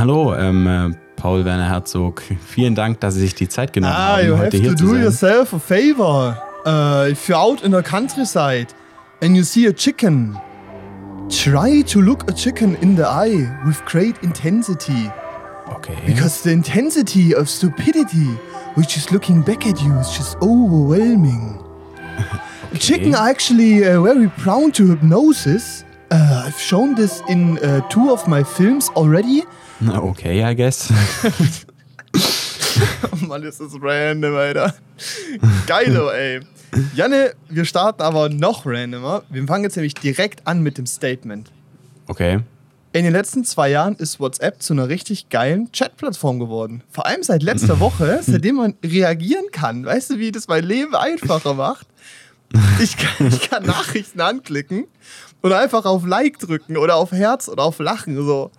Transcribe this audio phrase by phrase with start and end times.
[0.00, 2.22] Hallo, ähm, äh, Paul Werner Herzog.
[2.46, 4.74] Vielen Dank, dass Sie sich die Zeit genommen Ah, haben, you have heute to hier
[4.74, 5.02] zu do sein.
[5.02, 6.38] yourself a favor.
[6.64, 8.68] Uh, if you're out in the countryside
[9.20, 10.38] and you see a chicken,
[11.28, 15.10] try to look a chicken in the eye with great intensity.
[15.68, 15.98] Okay.
[16.06, 18.38] Because the intensity of stupidity,
[18.76, 21.62] which is looking back at you, is just overwhelming.
[22.78, 25.84] Chicken are actually uh, very prone to hypnosis.
[26.10, 29.42] Uh, I've shown this in uh, two of my films already.
[29.88, 30.92] Okay, I guess.
[33.12, 34.74] Oh Mann, ist das random, Alter.
[35.66, 36.40] Geilo, ey.
[36.94, 39.22] Janne, wir starten aber noch randomer.
[39.28, 41.50] Wir fangen jetzt nämlich direkt an mit dem Statement.
[42.06, 42.40] Okay.
[42.92, 46.82] In den letzten zwei Jahren ist WhatsApp zu einer richtig geilen Chat-Plattform geworden.
[46.90, 49.84] Vor allem seit letzter Woche, seitdem man reagieren kann.
[49.84, 51.86] Weißt du, wie das mein Leben einfacher macht?
[52.80, 54.86] Ich kann, ich kann Nachrichten anklicken
[55.40, 58.16] und einfach auf Like drücken oder auf Herz oder auf Lachen.
[58.16, 58.50] So.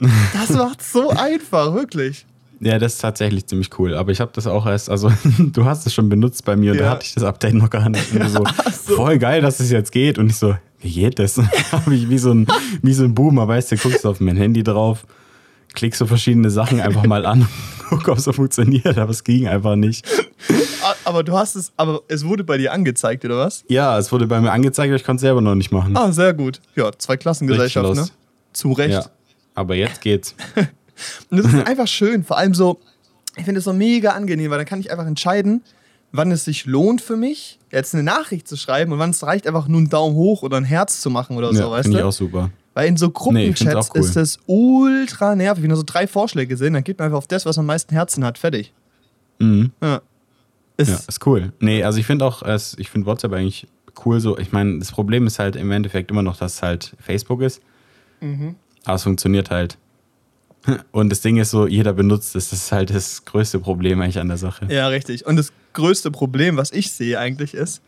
[0.32, 2.26] Das macht so einfach, wirklich.
[2.62, 3.94] Ja, das ist tatsächlich ziemlich cool.
[3.94, 6.78] Aber ich habe das auch erst, also du hast es schon benutzt bei mir und
[6.78, 6.84] Ja.
[6.84, 8.12] da hatte ich das Update noch gar nicht.
[8.12, 8.44] Und du so,
[8.96, 10.18] voll geil, dass es jetzt geht.
[10.18, 11.38] Und ich so, wie geht das?
[11.72, 12.46] habe ich wie so ein,
[12.82, 15.04] wie so ein Boomer, weißt du, guckst auf mein Handy drauf,
[15.74, 17.48] klickst so verschiedene Sachen einfach mal an,
[17.88, 20.06] guck, ob es so funktioniert, aber es ging einfach nicht.
[21.04, 23.64] Aber du hast es, aber es wurde bei dir angezeigt, oder was?
[23.68, 25.96] Ja, es wurde bei mir angezeigt, aber ich konnte es selber noch nicht machen.
[25.96, 26.60] Ah, sehr gut.
[26.76, 28.10] Ja, zwei Klassengesellschaft, Richtig ne?
[28.52, 28.94] Zu Recht.
[28.94, 29.04] Ja,
[29.60, 30.34] aber jetzt geht's.
[31.30, 32.24] Und das ist einfach schön.
[32.24, 32.78] Vor allem so,
[33.36, 35.62] ich finde es so mega angenehm, weil dann kann ich einfach entscheiden,
[36.12, 39.46] wann es sich lohnt für mich, jetzt eine Nachricht zu schreiben und wann es reicht,
[39.46, 41.98] einfach nur einen Daumen hoch oder ein Herz zu machen oder so, ja, weißt finde
[41.98, 42.08] ich du?
[42.08, 42.50] auch super.
[42.74, 44.00] Weil in so Nee, Gruppenchats auch cool.
[44.00, 45.62] ist das ultra nervig.
[45.62, 47.94] Wenn da so drei Vorschläge sind, dann geht man einfach auf das, was am meisten
[47.94, 48.38] Herzen hat.
[48.38, 48.72] Fertig.
[49.38, 49.70] Mhm.
[49.82, 50.00] Ja.
[50.76, 51.52] Ist, Ja, ist cool.
[51.60, 52.42] Nee, also ich finde auch,
[52.76, 53.66] ich finde WhatsApp eigentlich
[54.04, 54.38] cool so.
[54.38, 57.60] Ich meine, das Problem ist halt im Endeffekt immer noch, dass es halt Facebook ist.
[58.20, 58.54] Mhm.
[58.84, 59.78] Aber es funktioniert halt.
[60.92, 62.50] Und das Ding ist so, jeder benutzt es.
[62.50, 64.66] Das ist halt das größte Problem eigentlich an der Sache.
[64.70, 65.26] Ja, richtig.
[65.26, 67.82] Und das größte Problem, was ich sehe eigentlich ist,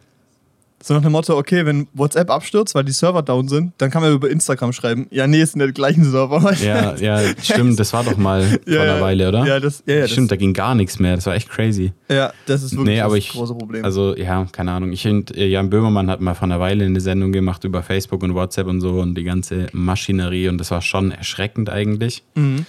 [0.84, 4.02] so nach dem Motto, okay, wenn WhatsApp abstürzt, weil die Server down sind, dann kann
[4.02, 5.06] man über Instagram schreiben.
[5.10, 6.52] Ja, nee, es sind ja die gleichen Server.
[6.62, 7.78] Ja, ja, stimmt.
[7.78, 9.00] Das war doch mal vor Ja, einer ja.
[9.00, 9.46] Weile, oder?
[9.46, 11.14] Ja, das, ja, ja, stimmt, da ging gar nichts mehr.
[11.14, 11.92] Das war echt crazy.
[12.08, 13.84] das, ja, das ist wirklich Nee, aber das ich, große Problem.
[13.84, 14.90] also ja, keine Ahnung.
[14.92, 18.22] Ich finde, äh, Jan Böhmermann hat mal vor einer Weile eine Sendung gemacht über Facebook
[18.24, 22.22] und WhatsApp und so und die ganze Maschinerie und das war schon erschreckend eigentlich.
[22.34, 22.66] mhm.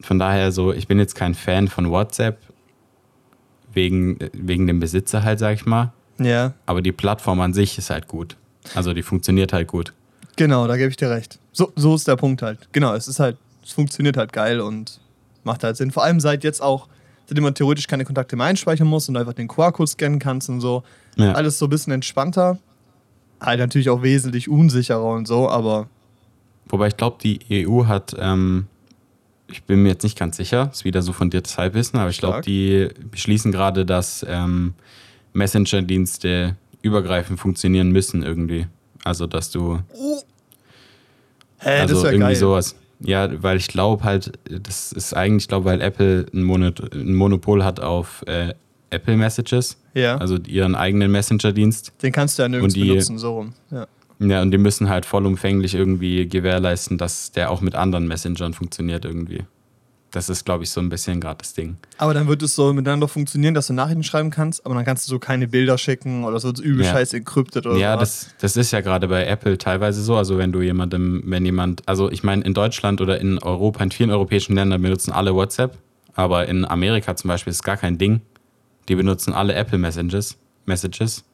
[0.00, 2.38] Von daher so, ich bin jetzt kein Fan von WhatsApp
[3.72, 5.92] wegen, wegen dem Besitzer halt, sag ich mal.
[6.18, 8.36] Ja, Aber die Plattform an sich ist halt gut.
[8.74, 9.92] Also die funktioniert halt gut.
[10.36, 11.38] genau, da gebe ich dir recht.
[11.52, 12.68] So, so ist der Punkt halt.
[12.72, 15.00] Genau, es ist halt, es funktioniert halt geil und
[15.42, 15.90] macht halt Sinn.
[15.90, 16.88] Vor allem seit jetzt auch,
[17.26, 20.60] seitdem man theoretisch keine Kontakte mehr einspeichern muss und einfach den QR-Code scannen kannst und
[20.60, 20.82] so.
[21.16, 21.32] Ja.
[21.32, 22.58] Alles so ein bisschen entspannter.
[23.40, 25.88] Halt natürlich auch wesentlich unsicherer und so, aber
[26.68, 28.66] Wobei ich glaube, die EU hat, ähm,
[29.48, 32.18] ich bin mir jetzt nicht ganz sicher, ist wieder so von dir Halbwissen, aber ich
[32.18, 34.74] glaube, die beschließen gerade, dass ähm,
[35.34, 38.66] Messenger-Dienste übergreifend funktionieren müssen irgendwie.
[39.04, 39.80] Also, dass du
[41.58, 42.36] hä, also das irgendwie geil.
[42.36, 42.76] sowas.
[43.00, 47.14] Ja, weil ich glaube halt, das ist eigentlich, ich glaube, weil Apple ein, Mono ein
[47.14, 48.54] Monopol hat auf äh,
[48.90, 51.92] Apple Messages, Ja, also ihren eigenen Messenger-Dienst.
[52.02, 53.52] den kannst du ja nirgends die- benutzen, so rum.
[53.70, 53.86] Ja.
[54.20, 59.04] Ja, und die müssen halt vollumfänglich irgendwie gewährleisten, dass der auch mit anderen Messengern funktioniert
[59.04, 59.42] irgendwie.
[60.14, 61.76] Das ist, glaube ich, so ein bisschen gerade das Ding.
[61.98, 65.06] Aber dann wird es so miteinander funktionieren, dass du Nachrichten schreiben kannst, aber dann kannst
[65.06, 66.92] du so keine Bilder schicken oder wird übel Ja.
[66.92, 68.00] scheiß encrypted oder Ja, so.
[68.00, 70.14] das, das ist ja gerade bei Apple teilweise so.
[70.16, 73.90] Also wenn du jemandem, wenn jemand, also ich meine, in Deutschland oder in Europa, in
[73.90, 75.76] vielen europäischen Ländern benutzen alle WhatsApp,
[76.14, 78.20] aber in Amerika zum Beispiel ist gar kein Ding.
[78.88, 81.24] Die benutzen alle Apple Messages, Messages,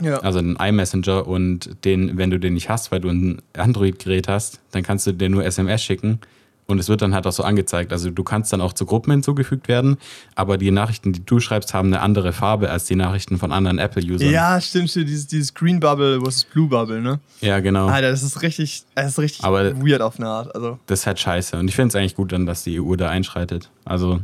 [0.00, 0.20] Ja.
[0.20, 4.60] also den iMessenger und den, wenn du den nicht hast, weil du ein Android-Gerät hast,
[4.70, 6.20] dann kannst du dir nur SMS schicken
[6.68, 7.92] und es wird dann halt auch so angezeigt.
[7.92, 9.98] Also du kannst dann auch zu Gruppen hinzugefügt werden,
[10.34, 13.78] aber die Nachrichten, die du schreibst, haben eine andere Farbe als die Nachrichten von anderen
[13.78, 14.30] Apple-Usern.
[14.30, 15.08] ja, stimmt, stimmt.
[15.08, 17.20] Dieses, dieses Green Bubble versus Blue Bubble, ne?
[17.40, 17.86] ja, genau.
[17.86, 20.54] Alter, das ist richtig, das ist richtig Aber- weird auf eine Art.
[20.54, 21.56] Also, Das ist halt scheiße.
[21.58, 23.70] Und ich finde es eigentlich gut dann, dass die EU da einschreitet.
[23.84, 24.20] Also,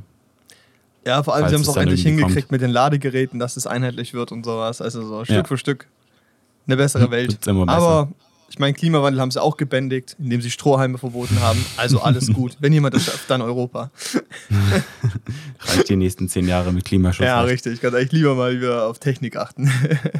[1.06, 2.52] ja, vor allem, sie haben es auch endlich hingekriegt kommt.
[2.52, 4.80] mit den Ladegeräten, dass es einheitlich wird und sowas.
[4.80, 5.44] Also so Stück Ja.
[5.44, 5.88] für Stück
[6.66, 7.32] eine bessere Welt.
[7.32, 7.78] Wird's immer besser.
[7.78, 8.08] Aber
[8.52, 11.64] ich meine, Klimawandel haben sie auch gebändigt, indem sie Strohhalme verboten haben.
[11.78, 12.58] Also alles gut.
[12.60, 13.90] Wenn jemand das schafft, dann Europa.
[15.60, 17.24] reicht die nächsten zehn Jahre mit Klimaschutz.
[17.24, 17.72] Ja, richtig.
[17.72, 19.72] Ich kann eigentlich lieber mal wieder auf Technik achten.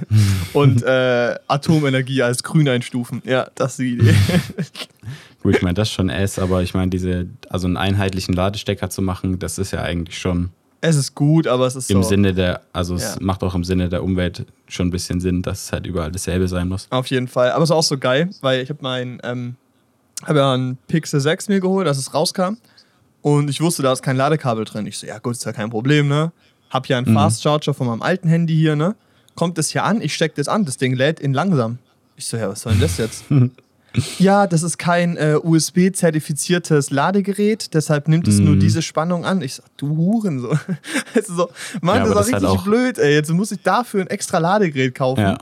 [0.55, 3.21] Und äh, Atomenergie als grün einstufen.
[3.27, 4.15] Ja, das ist die Idee.
[5.43, 9.03] Gut, ich meine, das schon S, aber ich meine, diese, also einen einheitlichen Ladestecker zu
[9.03, 10.49] machen, das ist ja eigentlich schon
[10.85, 12.09] Es ist gut, aber es ist im so.
[12.11, 13.17] Sinne der, also es Ja.
[13.21, 16.49] macht auch im Sinne der Umwelt schon ein bisschen Sinn, dass es halt überall dasselbe
[16.49, 16.89] sein muss.
[16.91, 17.53] Auf jeden Fall.
[17.53, 19.55] Aber es ist auch so geil, weil ich habe mein, ähm,
[20.25, 22.57] Habe ja ein Pixel 6 mir geholt, als es rauskam.
[23.23, 24.87] Und ich wusste, da ist kein Ladekabel drin.
[24.87, 26.31] Ich so, ja gut, ist ja kein Problem, ne?
[26.71, 27.15] Hab ja einen Mhm.
[27.15, 28.95] Fast Charger von meinem alten Handy hier, ne?
[29.35, 31.79] Kommt das hier an, ich steck das an, das Ding lädt in langsam.
[32.17, 33.25] Ich so, ja, was soll denn das jetzt?
[34.19, 38.61] ja, das ist kein äh, USB-zertifiziertes Ladegerät, deshalb nimmt es nur Mhm.
[38.61, 39.43] diese Spannung an.
[39.43, 40.51] Ich so, du Huren so.
[41.15, 41.49] also so
[41.81, 43.15] Mann, Ja, das ist das ist doch halt richtig auch- blöd, ey.
[43.15, 45.21] Jetzt muss ich dafür ein extra Ladegerät kaufen.
[45.21, 45.39] Ja.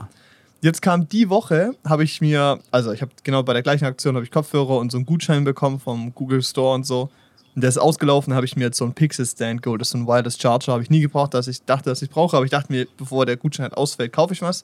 [0.61, 4.15] Jetzt kam die Woche, habe ich mir, also ich habe genau bei der gleichen Aktion
[4.15, 7.09] habe ich Kopfhörer und so einen Gutschein bekommen vom Google Store und so.
[7.55, 9.81] Und der ist ausgelaufen, habe ich mir jetzt so einen Pixel Stand geholt.
[9.81, 12.09] Das ist so ein Wireless Charger, habe ich nie gebraucht, dass ich dachte, dass ich
[12.09, 14.63] brauche, aber ich dachte mir, bevor der Gutschein halt ausfällt, kaufe ich was.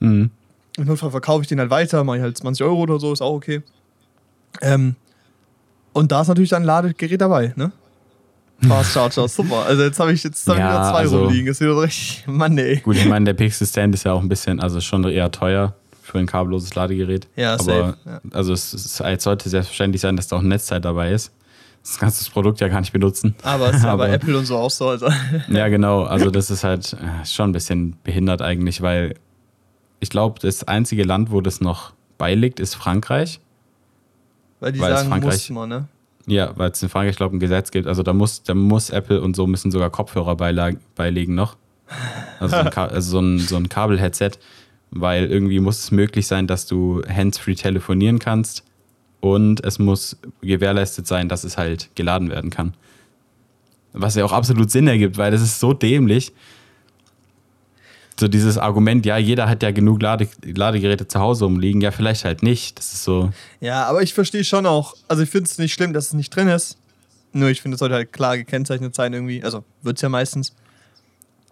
[0.00, 0.30] Mhm.
[0.76, 3.22] Im Notfall verkaufe ich den halt weiter, mache ich halt 20 Euro oder so, ist
[3.22, 3.62] auch okay.
[4.60, 4.96] Ähm,
[5.92, 7.72] und da ist natürlich dann ein Ladegerät dabei, ne?
[8.68, 9.64] Fast Charger, super.
[9.66, 11.48] Also jetzt habe ich jetzt hab Ja, wieder zwei also- rumliegen.
[11.48, 12.76] Ist wieder so richtig, Mann, ey.
[12.80, 15.74] Gut, ich meine, der Pixel Stand ist ja auch ein bisschen, also schon eher teuer
[16.02, 17.26] für ein kabelloses Ladegerät.
[17.36, 18.20] Ja, aber safe, ja.
[18.32, 21.32] also es, es, es sollte selbstverständlich sein, dass da auch ein Netzteil dabei ist.
[21.82, 23.34] Das kannst du das Produkt ja gar nicht benutzen.
[23.42, 24.88] Aber es ist ja bei Aber- Apple und so auch so.
[24.88, 25.08] Also.
[25.48, 26.04] Ja, genau.
[26.04, 29.14] Also das ist halt äh, schon ein bisschen behindert eigentlich, weil
[30.04, 33.40] ich glaube, das einzige Land, wo das noch beiliegt, ist Frankreich.
[34.60, 35.88] Weil die Weil es sagen, Frankreich- muss man, ne?
[36.26, 37.86] Ja, weil es in Frankreich, glaube ich, ein Gesetz gibt.
[37.86, 41.56] Also da muss, da muss Apple und so müssen sogar Kopfhörer beilegen noch.
[42.40, 44.32] Also, so ein, also so ein, so ein Kabel-Headset,
[44.90, 48.62] weil irgendwie muss es möglich sein, dass du hands-free telefonieren kannst
[49.20, 52.74] und es muss gewährleistet sein, dass es halt geladen werden kann.
[53.92, 56.32] Was ja auch absolut Sinn ergibt, weil das ist so dämlich.
[58.18, 62.24] So dieses Argument, ja, jeder hat ja genug Lade Ladegeräte zu Hause umliegen, ja, vielleicht
[62.24, 62.78] halt nicht.
[62.78, 63.30] Das ist so,
[63.60, 66.34] Ja, aber ich verstehe schon auch, also ich finde es nicht schlimm, dass es nicht
[66.34, 66.78] drin ist.
[67.32, 69.42] Nur ich finde, es sollte halt klar gekennzeichnet sein irgendwie.
[69.42, 70.54] Also wird es ja meistens.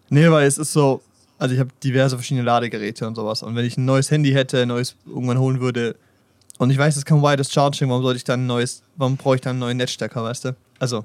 [0.08, 1.02] Nee, weil es ist so,
[1.38, 3.42] also ich habe diverse verschiedene Ladegeräte und sowas.
[3.42, 5.96] Und wenn ich ein neues Handy hätte, ein neues irgendwann holen würde,
[6.58, 9.34] und ich weiß, es kann Wireless Charging, warum sollte ich dann ein neues, warum brauche
[9.34, 10.56] ich dann einen neuen Netzstecker, weißt du?
[10.78, 11.04] Also,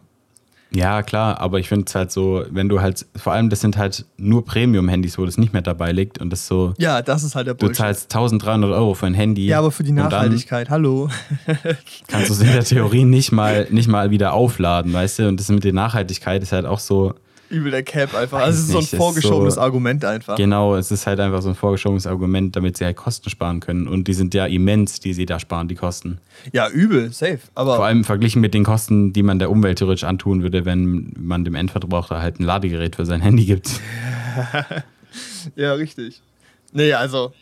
[0.71, 3.77] Ja, klar, aber ich finde es halt so, wenn du halt, vor allem das sind
[3.77, 7.35] halt nur Premium-Handys, wo das nicht mehr dabei liegt und das so, ja, das ist
[7.35, 7.77] halt der du Bullshit.
[7.77, 9.47] zahlst 1300 Euro für ein Handy.
[9.47, 11.09] Ja, aber für die Nachhaltigkeit, hallo.
[12.07, 15.27] Kannst du es in der Theorie nicht mal, nicht mal wieder aufladen, weißt du?
[15.29, 17.13] Und das mit der Nachhaltigkeit ist halt auch so,
[17.49, 18.39] Übel der Cap einfach.
[18.39, 20.35] Also es ist so ein vorgeschobenes so- Argument einfach.
[20.35, 23.88] genau, es ist halt einfach so ein vorgeschobenes Argument, damit sie halt Kosten sparen können.
[23.88, 26.19] Und die sind ja immens, die sie da sparen, die Kosten.
[26.51, 27.39] Ja, übel, safe.
[27.55, 31.13] Aber Vor allem verglichen mit den Kosten, die man der Umwelt theoretisch antun würde, wenn
[31.17, 33.69] man dem Endverbraucher halt ein Ladegerät für sein Handy gibt.
[35.55, 36.21] Ja, richtig.
[36.73, 37.33] Nee, also.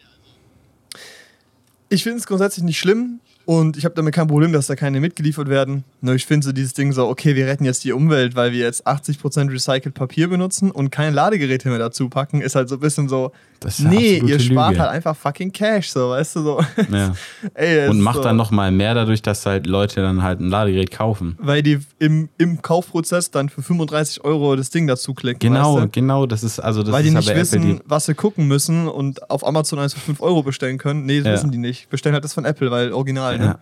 [1.90, 5.00] Ich finde es grundsätzlich nicht schlimm und ich habe damit kein Problem, dass da keine
[5.00, 5.84] mitgeliefert werden.
[6.02, 8.60] Nur ich finde so dieses Ding so, okay, wir retten jetzt die Umwelt, weil wir
[8.60, 12.82] jetzt 80% recycelt Papier benutzen und keine Ladegeräte mehr dazu packen, ist halt so ein
[12.82, 14.82] bisschen so, Das ist nee, ihr spart Lüge.
[14.82, 16.62] halt einfach fucking Cash, so, weißt du, so.
[16.92, 17.14] Ja.
[17.54, 20.50] Ey, Und macht so, dann noch mal mehr dadurch, dass halt Leute dann halt ein
[20.50, 21.36] Ladegerät kaufen.
[21.40, 25.40] Weil die im, im Kaufprozess dann für 35 Euro das Ding dazu klicken.
[25.40, 25.90] Genau, weißt du?
[25.90, 28.88] genau, das ist also das Weil die nicht wissen, Apple die, was sie gucken müssen
[28.88, 31.06] und auf Amazon eins für 5 Euro bestellen können.
[31.06, 31.34] Nee, das Ja.
[31.34, 31.90] wissen die nicht.
[31.90, 33.46] Bestellen halt das von Apple, weil original, ne?
[33.46, 33.60] ja,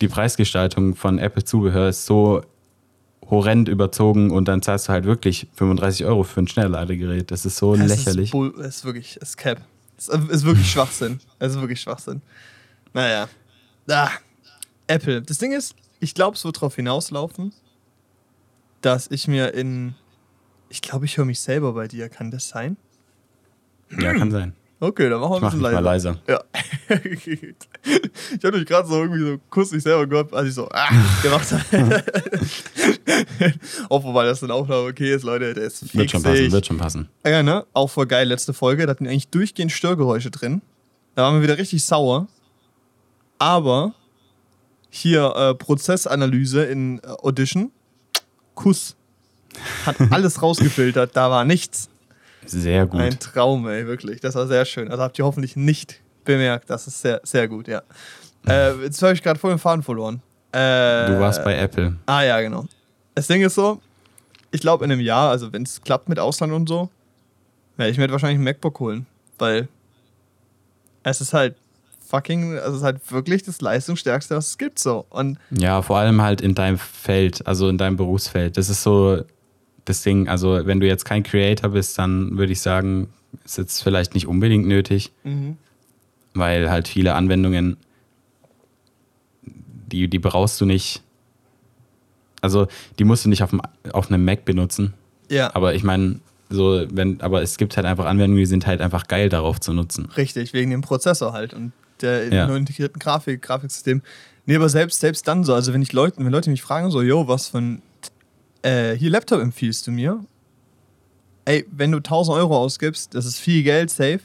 [0.00, 2.42] die Preisgestaltung von Apple Zubehör ist so
[3.30, 7.30] horrend überzogen und dann zahlst du halt wirklich 35 Euro für ein Schnellladegerät.
[7.30, 8.26] Das ist so Es lächerlich.
[8.26, 9.60] Ist, Bull, es ist wirklich, es ist Cap.
[9.98, 11.20] Es ist wirklich Schwachsinn.
[11.38, 12.22] Es ist wirklich Schwachsinn.
[12.94, 13.28] Naja.
[13.90, 14.10] Ah,
[14.86, 15.22] Apple.
[15.22, 17.52] Das Ding ist, ich glaube, es wird darauf hinauslaufen,
[18.80, 19.94] dass ich mir in.
[20.70, 22.08] Ich glaube, ich höre mich selber bei dir.
[22.08, 22.76] Kann das sein?
[23.98, 24.54] Ja, kann sein.
[24.80, 26.12] Okay, dann machen wir ein Mach bisschen mich mal leiser.
[26.12, 26.22] leiser.
[26.28, 26.44] Ja.
[28.36, 30.88] ich habe mich gerade so irgendwie so kurz mich selber gehört, als ich so ah,
[31.20, 32.04] gemacht habe.
[33.90, 35.52] Hoffe mal, dass dann auch noch okay ist, Leute.
[35.52, 37.08] Der ist Wird schon passen, wird schon passen.
[37.26, 37.66] Ja, ne?
[37.72, 38.86] Auch voll geil, letzte Folge.
[38.86, 40.62] Da hatten wir eigentlich durchgehend Störgeräusche drin.
[41.16, 42.28] Da waren wir wieder richtig sauer.
[43.38, 43.94] Aber
[44.90, 47.72] hier äh, Prozessanalyse in äh, Audition.
[48.54, 48.94] Kuss.
[49.86, 51.16] Hat alles rausgefiltert.
[51.16, 51.88] Da war nichts.
[52.50, 53.00] Sehr gut.
[53.00, 54.20] Ein Traum, ey, wirklich.
[54.20, 54.90] Das war sehr schön.
[54.90, 56.68] Also habt ihr hoffentlich nicht bemerkt.
[56.70, 57.82] Das ist sehr, sehr gut, ja.
[58.46, 60.22] Äh, jetzt habe ich gerade voll den Faden verloren.
[60.52, 61.96] Äh, Du warst bei Apple.
[62.06, 62.64] Ah, ja, genau.
[63.14, 63.82] Das Ding ist so,
[64.52, 66.88] ich glaube in einem Jahr, also wenn es klappt mit Ausland und so,
[67.76, 69.06] werde ich mir halt wahrscheinlich ein MacBook holen.
[69.38, 69.68] Weil
[71.02, 71.56] es ist halt
[72.06, 75.04] fucking, es ist halt wirklich das leistungsstärkste, was es gibt, so.
[75.10, 78.56] Und Ja, vor allem halt in deinem Feld, also in deinem Berufsfeld.
[78.56, 79.22] Das ist so
[79.88, 80.28] das Ding.
[80.28, 83.08] Also, wenn du jetzt kein Creator bist, dann würde ich sagen,
[83.44, 85.12] ist jetzt vielleicht nicht unbedingt nötig,
[86.34, 87.76] weil halt viele Anwendungen,
[89.90, 91.02] die, die brauchst du nicht.
[92.40, 92.68] Also,
[92.98, 93.60] die musst du nicht auf, dem,
[93.92, 94.94] auf einem Mac benutzen.
[95.28, 98.80] ja, Aber ich meine, so, wenn, aber es gibt halt einfach Anwendungen, die sind halt
[98.80, 100.06] einfach geil darauf zu nutzen.
[100.16, 102.46] richtig, wegen dem Prozessor halt und der Ja.
[102.46, 104.02] nur integrierten Grafik, Grafiksystem.
[104.46, 107.02] Nee, aber selbst, selbst dann so, also wenn ich Leuten, wenn Leute mich fragen, so,
[107.02, 107.82] yo, was für ein
[108.62, 110.20] äh, hier Laptop empfiehlst du mir?
[111.44, 114.20] Ey, wenn du 1000 Euro ausgibst, das ist viel Geld, safe.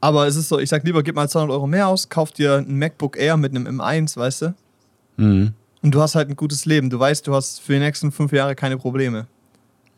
[0.00, 2.56] Aber es ist so, ich sag lieber, gib mal 200 Euro mehr aus, kauf dir
[2.56, 4.54] ein MacBook Air mit einem M1, weißt du?
[5.16, 5.52] Mhm.
[5.82, 6.88] Und du hast halt ein gutes Leben.
[6.88, 9.26] Du weißt, du hast für die nächsten fünf Jahre keine Probleme.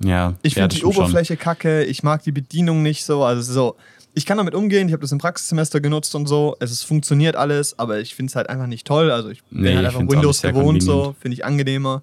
[0.03, 0.35] Ja.
[0.43, 1.05] Ich ja, finde das die stimmt schon.
[1.05, 3.23] Oberfläche kacke, ich mag die Bedienung nicht so.
[3.25, 3.77] Also so,
[4.15, 6.57] ich kann damit umgehen, ich habe das im Praxissemester genutzt und so.
[6.59, 9.11] Es ist, funktioniert alles, aber ich finde es halt einfach nicht toll.
[9.11, 12.03] Also ich bin Nee, halt ich einfach Windows gewohnt, so, finde ich angenehmer.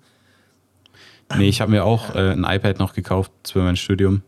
[1.37, 4.21] Nee, ich habe mir auch äh, ein iPad noch gekauft für mein Studium.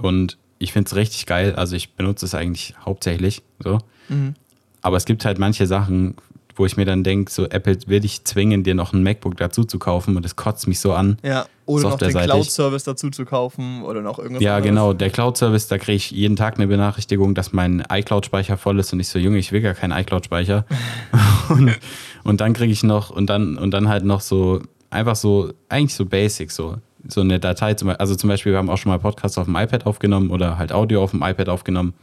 [0.00, 1.54] Und ich finde es richtig geil.
[1.54, 3.78] Also ich benutze es eigentlich hauptsächlich so.
[4.08, 4.34] Mhm.
[4.82, 6.14] Aber es gibt halt manche Sachen,
[6.58, 9.64] wo ich mir dann denke, so Apple will dich zwingen, dir noch ein MacBook dazu
[9.64, 11.18] zu kaufen und das kotzt mich so an.
[11.22, 12.10] Ja, oder noch den.
[12.10, 14.70] Cloud-Service dazu zu kaufen oder noch irgendwas Ja, anderes.
[14.70, 14.92] genau.
[14.92, 19.00] Der Cloud-Service, da kriege ich jeden Tag eine Benachrichtigung, dass mein iCloud-Speicher voll ist und
[19.00, 20.64] ich so, Junge, ich will gar keinen iCloud-Speicher.
[21.48, 21.78] und,
[22.24, 24.60] und dann kriege ich noch, und dann, und dann halt noch so,
[24.90, 26.78] einfach so, eigentlich so basic, so.
[27.06, 29.54] So eine Datei, zum also zum Beispiel, wir haben auch schon mal Podcasts auf dem
[29.56, 31.94] iPad aufgenommen oder halt Audio auf dem iPad aufgenommen.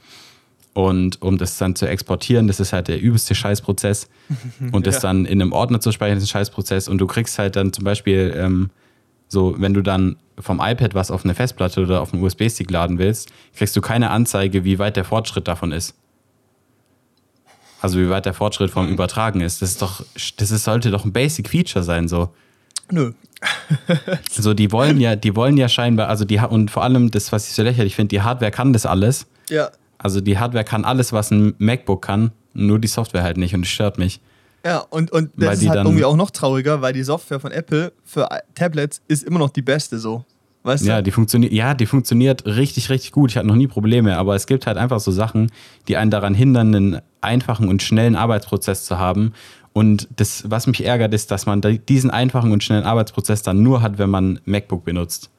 [0.73, 4.09] Und um das dann zu exportieren, das ist halt der übelste Scheißprozess.
[4.71, 5.01] Und das Ja.
[5.01, 6.87] dann in einem Ordner zu speichern, ist ein Scheißprozess.
[6.87, 8.69] Und du kriegst halt dann zum Beispiel, ähm,
[9.27, 12.97] so, wenn du dann vom iPad was auf eine Festplatte oder auf einen USB-Stick laden
[12.97, 15.95] willst, kriegst du keine Anzeige, wie weit der Fortschritt davon ist.
[17.81, 19.61] Also wie weit der Fortschritt vom Übertragen ist.
[19.61, 20.03] Das ist doch,
[20.37, 22.29] das ist, sollte doch ein Basic-Feature sein, so.
[22.91, 23.11] Nö.
[24.31, 27.47] So, die wollen ja, die wollen ja scheinbar, also die, und vor allem das, was
[27.47, 29.27] ich so lächerlich finde, die Hardware kann das alles.
[29.49, 29.69] Ja.
[29.97, 33.63] Also die Hardware kann alles, was ein MacBook kann, nur die Software halt nicht und
[33.65, 34.19] es stört mich.
[34.65, 37.39] Ja, und, und Weil das die ist halt irgendwie auch noch trauriger, weil die Software
[37.39, 40.25] von Apple für Tablets ist immer noch die beste so.
[40.63, 41.03] Weißt Ja, du?
[41.03, 43.29] die funktioniert, ja, die funktioniert richtig, richtig gut.
[43.29, 45.51] Ich hatte noch nie Probleme, aber es gibt halt einfach so Sachen,
[45.87, 49.33] die einen daran hindern, einen einfachen und schnellen Arbeitsprozess zu haben.
[49.77, 53.81] Und das, was mich ärgert, ist, dass man diesen einfachen und schnellen Arbeitsprozess dann nur
[53.81, 55.29] hat, wenn man MacBook benutzt.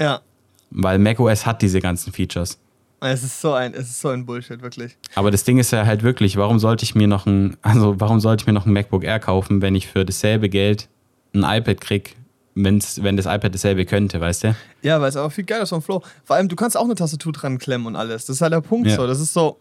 [0.00, 0.22] Ja.
[0.70, 2.58] Weil macOS hat diese ganzen Features.
[3.00, 4.96] Es ist so ein, es ist so ein Bullshit, wirklich.
[5.14, 8.18] Aber das Ding ist ja halt wirklich, warum sollte ich mir noch ein, also warum
[8.18, 10.88] sollte ich mir noch ein MacBook Air kaufen, wenn ich für dasselbe Geld
[11.34, 12.16] ein iPad krieg,
[12.54, 14.56] wenn's, wenn das iPad dasselbe könnte, weißt du?
[14.80, 16.02] Ja, weil es aber viel geiler ist vom Flow.
[16.24, 18.24] Vor allem, du kannst auch eine Tastatur dran klemmen und alles.
[18.24, 18.96] Das ist halt der Punkt Ja.
[18.96, 19.06] so.
[19.06, 19.58] Das ist so,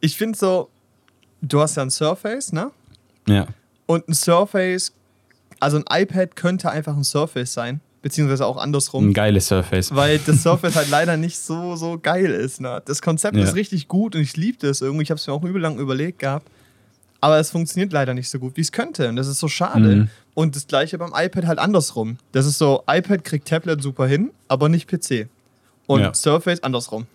[0.00, 0.68] ich finde so,
[1.40, 2.72] du hast ja ein Surface, ne?
[3.28, 3.46] Ja.
[3.86, 4.92] Und ein Surface,
[5.60, 9.08] also ein iPad könnte einfach ein Surface sein, beziehungsweise auch andersrum.
[9.08, 9.94] Ein geiles Surface.
[9.94, 12.60] weil das Surface halt leider nicht so, so geil ist.
[12.60, 12.82] Ne?
[12.84, 13.44] Das Konzept Ja.
[13.44, 15.02] ist richtig gut und ich liebe das irgendwie.
[15.04, 16.48] Ich habe es mir auch übel lang überlegt gehabt.
[17.20, 19.08] Aber es funktioniert leider nicht so gut, wie es könnte.
[19.08, 19.94] Und das ist so schade.
[19.96, 20.08] Mhm.
[20.34, 22.16] Und das gleiche beim iPad halt andersrum.
[22.32, 25.28] Das ist so, iPad kriegt Tablet super hin, aber nicht PC.
[25.86, 26.14] Und Ja.
[26.14, 27.06] Surface andersrum.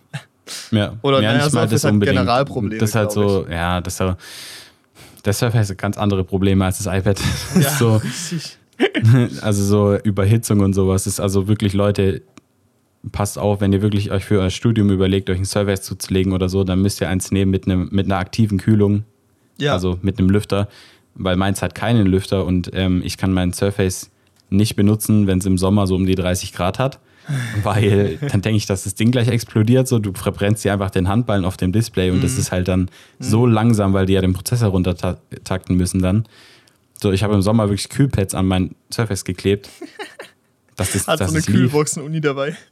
[0.72, 0.96] Ja.
[1.02, 2.20] Oder, ja, naja, Surface das hat unbedingt.
[2.20, 4.00] Generalprobleme, Das ist halt so, ja, das ist
[5.28, 7.20] ja, das Surface hat ganz andere Probleme als das iPad.
[7.54, 8.02] Das ist so,
[9.42, 12.22] also so Überhitzung und sowas ist also wirklich Leute,
[13.12, 16.50] passt auf, wenn ihr wirklich euch für euer Studium überlegt, euch ein Surface zuzulegen oder
[16.50, 19.04] so, dann müsst ihr eins nehmen mit, einem, mit einer aktiven Kühlung,
[19.60, 19.74] Ja.
[19.74, 20.68] also mit einem Lüfter,
[21.16, 24.12] weil meins hat keinen Lüfter und ähm, ich kann mein Surface
[24.50, 27.00] nicht benutzen, wenn es im Sommer so um die 30 Grad hat,
[27.64, 31.08] weil dann denke ich, dass das Ding gleich explodiert, so du verbrennst dir einfach den
[31.08, 32.22] Handballen auf dem Display und Mhm.
[32.22, 36.26] das ist halt dann so langsam, weil die ja den Prozessor runtertakten müssen dann.
[37.02, 39.70] So, ich habe im Sommer wirklich Kühlpads an mein Surface geklebt.
[40.76, 41.56] Das, Hat dass so eine es lief.
[41.56, 42.56] Kühlbox in Uni dabei.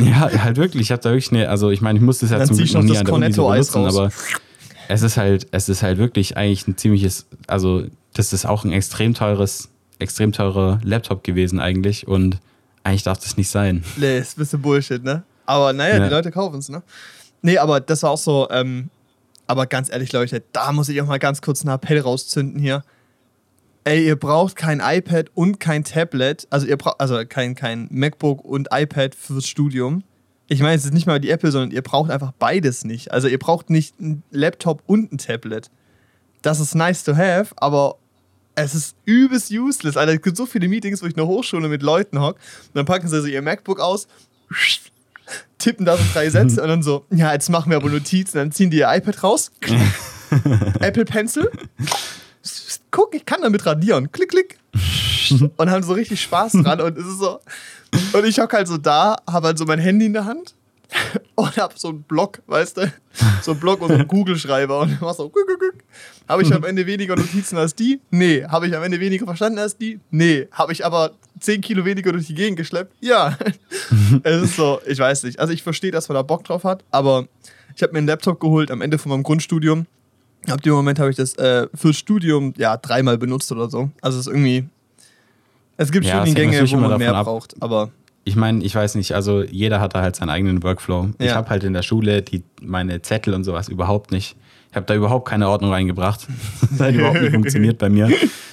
[0.00, 0.82] Ja, halt wirklich.
[0.82, 2.72] Ich habe da wirklich eine, also ich meine, ich musste es ja Dann zum Glück
[2.72, 3.96] noch nie das an der Uni so benutzen, raus.
[3.96, 4.10] aber
[4.88, 8.72] es ist halt, es ist halt wirklich eigentlich ein ziemliches, also das ist auch ein
[8.72, 12.38] extrem teures, extrem teurer Laptop gewesen eigentlich und
[12.84, 13.82] eigentlich darf das nicht sein.
[13.96, 15.22] Nee, ist ein bisschen Bullshit, ne?
[15.46, 16.04] Aber naja, Ja.
[16.04, 16.82] die Leute kaufen es, ne?
[17.42, 18.88] Nee, aber das war auch so, ähm,
[19.46, 22.82] aber ganz ehrlich, Leute, da muss ich auch mal ganz kurz einen Appell rauszünden hier.
[23.84, 28.42] Ey, ihr braucht kein iPad und kein Tablet, also ihr braucht, also kein, kein MacBook
[28.42, 30.04] und iPad fürs Studium.
[30.48, 33.12] Ich meine, es ist nicht mal die Apple, sondern ihr braucht einfach beides nicht.
[33.12, 35.70] Also ihr braucht nicht einen Laptop und ein Tablet.
[36.40, 37.96] Das ist nice to have, aber
[38.54, 39.96] es ist übelst useless.
[39.96, 42.74] Alter, es gibt so viele Meetings, wo ich in der Hochschule mit Leuten hock und
[42.74, 44.06] dann packen sie so ihr MacBook aus,
[45.58, 48.38] tippen da so drei Sätze und dann so, ja, jetzt machen wir aber Notizen.
[48.38, 49.50] Dann ziehen die ihr iPad raus,
[50.80, 51.50] Apple Pencil,
[52.90, 54.58] guck, ich kann damit radieren, klick, klick.
[55.56, 57.40] Und haben so richtig Spaß dran und es ist so.
[58.12, 60.54] Und ich hock halt so da, habe halt so mein Handy in der Hand
[61.34, 62.92] und hab so einen Block, weißt du?
[63.42, 65.28] So einen Block und so einen Kugelschreiber und mach so.
[65.28, 65.74] Guck, guck, guck.
[66.28, 68.00] Habe ich am Ende weniger Notizen als die?
[68.10, 68.44] Nee.
[68.44, 70.00] Habe ich am Ende weniger verstanden als die?
[70.10, 70.48] Nee.
[70.52, 72.94] Habe ich aber 10 Kilo weniger durch die Gegend geschleppt?
[73.00, 73.36] Ja.
[74.22, 75.38] es ist so, ich weiß nicht.
[75.38, 77.26] Also ich verstehe, dass man da Bock drauf hat, aber
[77.76, 79.86] ich habe mir einen Laptop geholt am Ende von meinem Grundstudium
[80.50, 83.90] Ab dem Moment habe ich das äh, fürs Studium ja dreimal benutzt oder so.
[84.00, 84.66] Also es ist irgendwie.
[85.76, 87.24] Es gibt Ja, Studiengänge, natürlich wo man mehr ab.
[87.24, 87.90] braucht, aber
[88.24, 91.10] Ich meine, ich weiß nicht, also jeder hat da halt seinen eigenen Workflow.
[91.18, 91.34] Ich Ja.
[91.34, 94.36] habe halt in der Schule die, meine Zettel und sowas überhaupt nicht.
[94.70, 96.26] Ich habe da überhaupt keine Ordnung reingebracht.
[96.70, 98.10] Das hat überhaupt nicht funktioniert bei mir.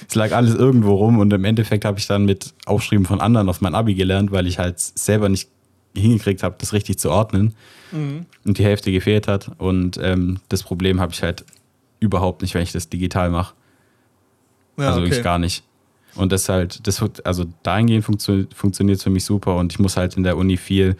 [0.08, 3.48] Es lag alles irgendwo rum und im Endeffekt habe ich dann mit Aufschreiben von anderen
[3.48, 5.48] auf mein Abi gelernt, weil ich halt selber nicht
[5.96, 7.54] hingekriegt habe, das richtig zu ordnen
[7.92, 9.50] und die Hälfte gefehlt hat.
[9.58, 11.44] Und ähm, das Problem habe ich halt
[12.00, 13.54] überhaupt nicht, wenn ich das digital mache.
[14.78, 15.08] ja, also okay.
[15.10, 15.62] wirklich gar nicht.
[16.14, 19.96] Und das halt, das also dahingehend funktio funktioniert es für mich super und ich muss
[19.96, 20.96] halt in der Uni viel,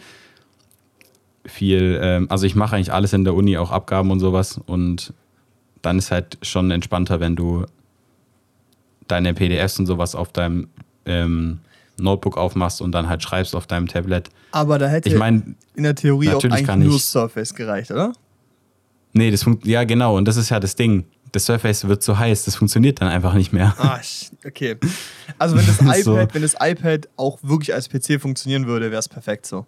[1.45, 5.13] viel, ähm, also ich mache eigentlich alles in der Uni, auch Abgaben und sowas und
[5.81, 7.65] dann ist halt schon entspannter, wenn du
[9.07, 10.69] deine PDFs und sowas auf deinem
[11.05, 11.59] ähm,
[11.99, 14.29] Notebook aufmachst und dann halt schreibst auf deinem Tablet.
[14.51, 17.91] Aber da hätte Ich meine, in der Theorie auch natürlich eigentlich kann nur Surface gereicht,
[17.91, 18.13] oder?
[19.13, 21.05] nee, das funkt, ja genau, und das ist ja das Ding.
[21.33, 23.75] Das Surface wird so heiß, das funktioniert dann einfach nicht mehr.
[23.77, 24.77] Ah, sch- okay.
[25.39, 26.15] Also wenn das iPad, So.
[26.31, 29.65] wenn das iPad auch wirklich als PC funktionieren würde, wäre es perfekt so.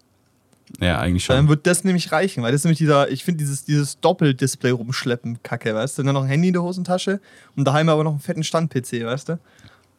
[0.80, 1.36] Ja, eigentlich schon.
[1.36, 4.72] Dann wird das nämlich reichen, weil das ist nämlich dieser, ich finde dieses, dieses Doppeldisplay
[4.72, 6.04] rumschleppen Kacke, weißt du?
[6.04, 7.20] Dann noch ein Handy in der Hosentasche
[7.56, 9.40] und daheim aber noch einen fetten Stand-PC, weißt du?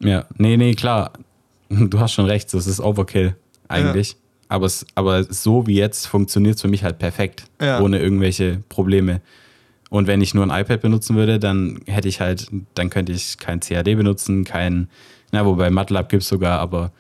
[0.01, 1.13] Ja, nee, nee, klar.
[1.69, 3.35] Du hast schon recht, das ist Overkill
[3.67, 4.17] eigentlich.
[4.49, 7.81] Aber, es, aber so wie jetzt funktioniert es für mich halt perfekt, Ja.
[7.81, 9.21] ohne irgendwelche Probleme.
[9.91, 13.39] Und wenn ich nur ein iPad benutzen würde, dann hätte ich halt, dann könnte ich
[13.39, 14.89] kein CAD benutzen, kein,
[15.31, 16.91] na, wobei MATLAB gibt es sogar, aber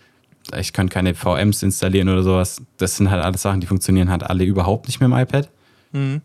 [0.56, 2.62] ich kann keine VMs installieren oder sowas.
[2.76, 5.50] Das sind halt alles Sachen, die funktionieren halt alle überhaupt nicht mit dem iPad.
[5.92, 6.22] Mhm.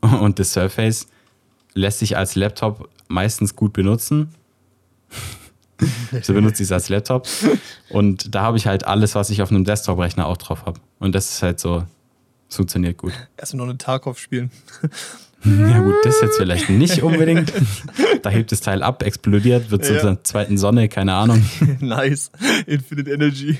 [0.00, 1.06] Und das Surface
[1.74, 4.34] lässt sich als Laptop meistens gut benutzen.
[6.22, 7.28] so benutze ich es als Laptop.
[7.88, 10.80] Und da habe ich halt alles, was ich auf einem Desktop-Rechner auch drauf habe.
[10.98, 11.84] Und das ist halt so,
[12.48, 13.12] es funktioniert gut.
[13.36, 14.50] Erst noch einen Tarkov spielen.
[15.44, 17.52] Ja gut, das jetzt vielleicht nicht unbedingt.
[18.22, 20.00] Da hebt das Teil ab, explodiert, wird zu Ja.
[20.02, 21.44] einer zweiten Sonne, keine Ahnung.
[21.80, 22.30] nice.
[22.66, 23.58] Infinite Energy.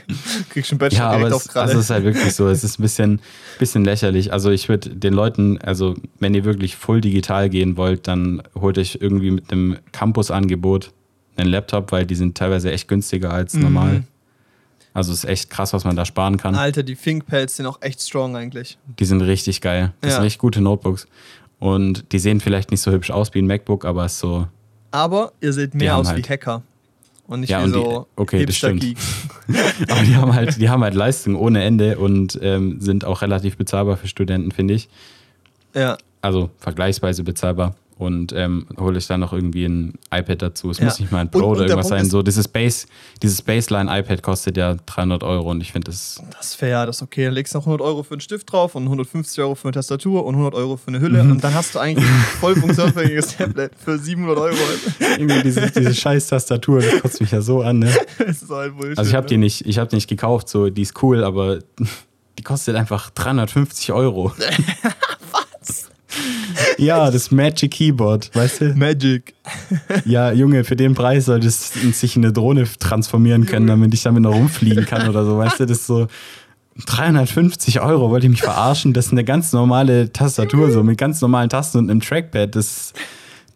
[0.50, 2.62] Kriegst schon Ja, Bachelor aber direkt es, auf also es ist halt wirklich so, es
[2.62, 3.20] ist ein bisschen,
[3.58, 4.32] bisschen lächerlich.
[4.32, 8.78] Also ich würde den Leuten, also wenn ihr wirklich full digital gehen wollt, dann holt
[8.78, 10.92] euch irgendwie mit einem Campus-Angebot
[11.36, 13.62] einen Laptop, weil die sind teilweise echt günstiger als Mhm.
[13.62, 14.04] normal.
[14.94, 16.54] Also es ist echt krass, was man da sparen kann.
[16.54, 18.76] Alter, die ThinkPads sind auch echt strong eigentlich.
[18.98, 19.94] Die sind richtig geil.
[20.02, 20.14] Das Ja.
[20.16, 21.06] sind richtig gute Notebooks.
[21.62, 24.48] Und die sehen vielleicht nicht so hübsch aus wie ein MacBook, aber es ist so,
[24.90, 26.62] Aber ihr seht mehr aus halt- wie Hacker.
[27.28, 28.82] Und nicht Ja, wie und die- so okay, das stimmt.
[28.82, 29.88] Hipster-Geeks.
[29.92, 33.56] aber die haben halt, die haben halt Leistung ohne Ende und ähm, sind auch relativ
[33.56, 34.88] bezahlbar für Studenten, finde ich.
[35.72, 35.96] Ja.
[36.20, 37.76] Also vergleichsweise bezahlbar.
[38.02, 40.70] Und ähm, hole ich dann noch irgendwie ein iPad dazu.
[40.70, 40.84] Es Ja.
[40.86, 42.08] muss nicht mal ein Pro Und- und oder der irgendwas sein.
[42.10, 42.86] So, dieses Base,
[43.22, 46.20] dieses Baseline-iPad kostet ja 300 Euro und ich finde das.
[46.36, 47.24] Das ist fair, das ist okay.
[47.26, 49.72] Dann legst du noch 100 Euro für einen Stift drauf und 150 Euro für eine
[49.72, 51.22] Tastatur und 100 Euro für eine Hülle.
[51.22, 51.32] Mhm.
[51.32, 54.56] Und dann hast du eigentlich ein voll funktionsfähiges Tablet für 700 Euro.
[55.18, 57.78] Irgendwie diese, diese scheiß Tastatur, das kotzt mich ja so an.
[57.80, 57.92] Ne?
[58.18, 58.98] Das ist halt Bullshit.
[58.98, 59.44] Also ich habe die ne?
[59.44, 61.58] nicht, ich habe die nicht gekauft, so die ist cool, aber
[62.38, 64.32] die kostet einfach 350 Euro.
[65.32, 65.90] Was?
[66.82, 68.74] Ja, das Magic Keyboard, weißt du?
[68.74, 69.34] Magic.
[70.04, 74.02] Ja, Junge, für den Preis soll das sich in eine Drohne transformieren können, damit ich
[74.02, 75.66] damit noch rumfliegen kann oder so, weißt du?
[75.66, 76.08] Das ist so
[76.86, 78.92] 350 Euro, wollte ich mich verarschen?
[78.92, 82.54] Das ist eine ganz normale Tastatur, so mit ganz normalen Tasten und einem Trackpad.
[82.56, 82.92] Das,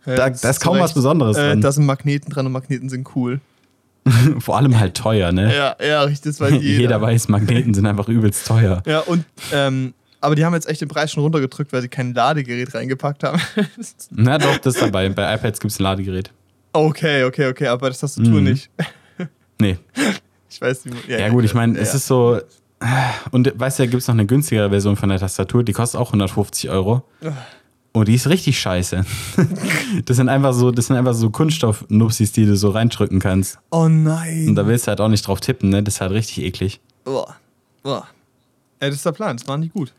[0.05, 3.41] da, da ist kaum was Besonderes Äh, da sind Magneten dran und Magneten sind cool.
[4.39, 5.55] Vor allem halt teuer, ne?
[5.55, 6.81] Ja, ja, richtig, das weiß jeder.
[6.81, 8.83] Jeder weiß, Magneten sind einfach übelst teuer.
[8.87, 12.15] Ja, und, ähm, aber die haben jetzt echt den Preis schon runtergedrückt, weil sie kein
[12.15, 13.41] Ladegerät reingepackt haben.
[14.11, 15.09] Na doch, das ist dabei.
[15.09, 16.31] Bei iPads gibt es ein Ladegerät.
[16.73, 18.45] okay, okay, okay, aber das Tastatur Mhm.
[18.45, 18.71] nicht.
[19.59, 19.79] Nee.
[20.51, 21.09] Ich weiß nicht.
[21.09, 22.39] Ja, gut, ich meine, es ist so.
[23.31, 25.99] Und weißt du, da gibt es noch eine günstigere Version von der Tastatur, die kostet
[25.99, 27.03] auch 150 Euro.
[27.93, 29.03] Und die ist richtig scheiße.
[30.05, 33.59] Das sind einfach so, das sind einfach so Kunststoff-Nupsis, die du so reindrücken kannst.
[33.71, 34.49] Oh nein.
[34.51, 35.83] Und da willst du halt auch nicht drauf tippen, ne?
[35.83, 36.81] Das ist halt richtig eklig.
[37.05, 37.35] Boah.
[37.83, 38.07] Boah.
[38.83, 39.95] Ja, das ist der Plan, das machen die gut.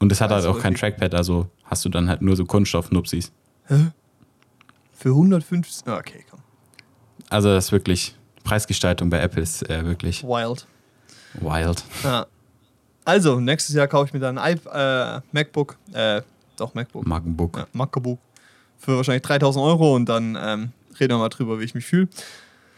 [0.00, 2.44] Und das hat halt Also auch kein Trackpad, also hast du dann halt nur so
[2.46, 3.30] Kunststoff-Nupsis.
[4.94, 5.86] Für 150.
[5.86, 6.40] Ah, Okay, komm.
[7.28, 10.66] Also das ist wirklich, Preisgestaltung bei Apple ist äh, wirklich Wild.
[11.34, 11.84] wild.
[12.02, 12.26] Ja.
[13.04, 15.76] Also, nächstes Jahr kaufe ich mir dann ein iP äh, MacBook.
[15.92, 16.22] Äh,
[16.56, 17.06] doch, MacBook.
[17.06, 17.56] MacBook.
[17.56, 18.18] Ja, MacBook.
[18.78, 22.08] Für wahrscheinlich 3000 Euro und dann ähm, reden wir mal drüber, wie ich mich fühle.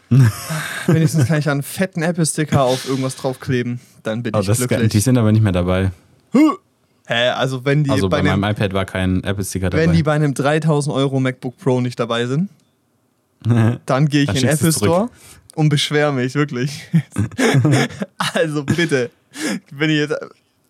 [0.87, 3.79] Wenigstens kann ich einen fetten Apple-Sticker auf irgendwas draufkleben.
[4.03, 4.91] Dann bin Oh, ich das ist glücklich.
[4.91, 5.91] die sind aber nicht mehr dabei.
[7.05, 9.83] Hä, also wenn die, Also bei, bei, einem, meinem iPad war kein Apple-Sticker dabei.
[9.83, 12.49] wenn die bei einem 3000 Euro MacBook Pro nicht dabei sind,
[13.85, 14.71] dann gehe ich Dann in den Apple.
[14.71, 15.09] Store
[15.55, 16.81] und beschwere mich, wirklich.
[18.33, 19.09] also bitte,
[19.71, 20.15] wenn ich jetzt,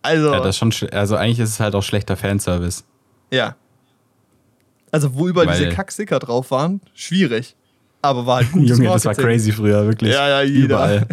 [0.02, 2.84] also, ja, das ist schon, also eigentlich ist es halt auch schlechter Fanservice.
[3.32, 3.56] ja.
[4.91, 7.56] Also, wo überall diese Weil- Kacksticker drauf waren, schwierig.
[8.04, 9.26] Aber war halt gutes Junge, das war Marketing.
[9.32, 10.13] crazy früher, wirklich.
[10.13, 10.65] Ja, ja, jeder.
[10.65, 11.08] Überall.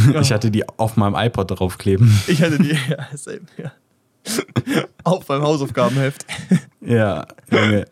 [0.20, 2.12] Ich hatte die auf meinem iPod draufkleben.
[2.26, 3.72] Ich hatte die, ja, same, ja.
[5.04, 6.26] Auch beim Hausaufgabenheft.
[6.80, 7.84] Ja, Junge.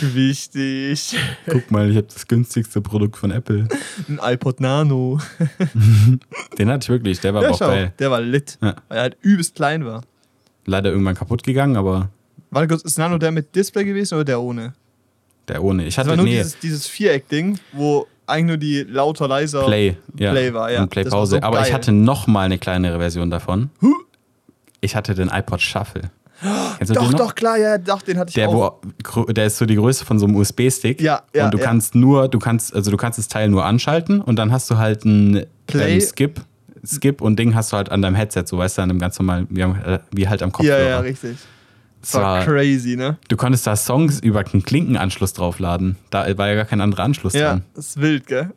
[0.00, 1.16] Wichtig.
[1.48, 3.68] Guck mal, ich habe das günstigste Produkt von Apple.
[4.08, 5.18] Ein iPod Nano.
[6.58, 7.92] Den hatte ich wirklich, der war Ja, aber auch schau, geil.
[7.98, 8.58] der war lit.
[8.60, 8.76] Ja.
[8.88, 10.02] Weil er halt übelst klein war.
[10.66, 12.10] Leider irgendwann kaputt gegangen, aber
[12.50, 14.74] Warte kurz, ist Nano der mit Display gewesen oder der ohne?
[15.48, 15.86] der ohne.
[15.86, 19.64] Ich Das hatte war nur nee, dieses, dieses Viereck-Ding, wo eigentlich nur die lauter, leiser.
[19.64, 20.30] Play, ja.
[20.32, 20.82] Play war, ja.
[20.82, 21.36] Und Play Das war Pause.
[21.36, 23.70] so aber ich hatte noch mal eine kleinere Version davon.
[24.80, 26.02] Ich hatte den iPod Shuffle.
[26.78, 28.76] Kennst Doch, doch, klar, ja, doch, den hatte ich Der, auch.
[29.16, 31.00] wo, der ist so die Größe von so einem USB-Stick.
[31.00, 31.64] Ja, ja, Und du ja.
[31.64, 34.78] kannst nur, du kannst, also du kannst das Teil nur anschalten und dann hast du
[34.78, 35.94] halt ein Play.
[35.94, 36.40] ähm, Skip.
[36.86, 39.18] Skip und Ding hast du halt an deinem Headset, so weißt du, an einem ganz
[39.18, 40.88] normalen, wie, äh, wie halt am ja, Kopfhörer.
[40.88, 41.36] ja, richtig.
[42.00, 43.18] Das war war, crazy, ne?
[43.28, 45.96] du konntest da Songs über einen Klinkenanschluss draufladen.
[46.10, 47.64] Da war ja gar kein anderer Anschluss Ja, dran.
[47.74, 48.50] das ist wild, gell?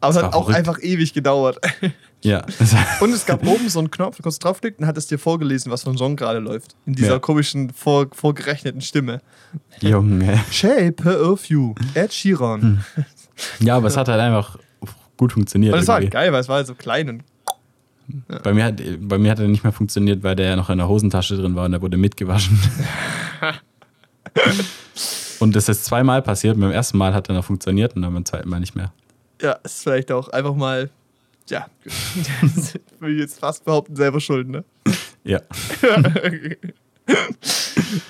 [0.00, 0.56] Aber es hat auch verrückt.
[0.58, 1.58] einfach ewig gedauert.
[2.22, 2.44] Ja.
[3.00, 5.70] Und es gab oben so einen Knopf, du konntest draufklicken und hat es dir vorgelesen,
[5.72, 6.74] was für ein Song gerade läuft.
[6.86, 7.18] In dieser Ja.
[7.18, 9.20] komischen, vor, vorgerechneten Stimme.
[9.80, 10.40] Junge.
[10.50, 12.84] Shape of You, Ed Sheeran.
[13.60, 14.58] Ja, aber es hat halt einfach
[15.16, 15.74] gut funktioniert.
[15.74, 17.24] Und es war geil, weil es war halt so klein und
[18.42, 20.78] Bei mir, hat, bei mir hat er nicht mehr funktioniert, weil der ja noch in
[20.78, 22.58] der Hosentasche drin war und der wurde mitgewaschen.
[25.40, 26.58] und das ist zweimal passiert.
[26.58, 28.92] Beim ersten Mal hat er noch funktioniert und dann beim zweiten Mal nicht mehr.
[29.40, 30.90] ja, ist vielleicht auch einfach mal,
[31.48, 31.66] ja,
[33.00, 34.64] würde ich jetzt fast behaupten, selber schuld, ne?
[35.24, 35.40] Ja.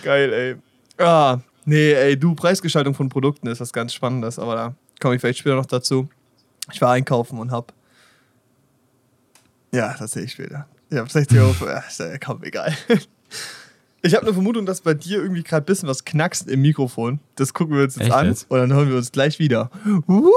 [0.02, 0.56] Geil, ey.
[0.98, 5.20] Ah, nee, ey, du, Preisgestaltung von Produkten ist was ganz Spannendes, aber da komme ich
[5.20, 6.08] vielleicht später noch dazu.
[6.72, 7.72] Ich war einkaufen und hab.
[9.72, 10.66] Ja, das sehe ich später.
[10.90, 11.66] Ich hab 60 Euro für.
[11.66, 12.74] Ja, ist ja kaum egal.
[14.02, 17.18] Ich habe eine Vermutung, dass bei dir irgendwie gerade ein bisschen was knackst im Mikrofon.
[17.34, 18.48] Das gucken wir uns jetzt Echt an jetzt?
[18.48, 19.68] und dann hören wir uns gleich wieder.
[20.06, 20.30] Uh,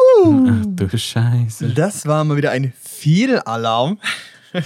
[0.49, 1.69] Ach du Scheiße.
[1.75, 3.99] das war mal wieder ein Fehlalarm.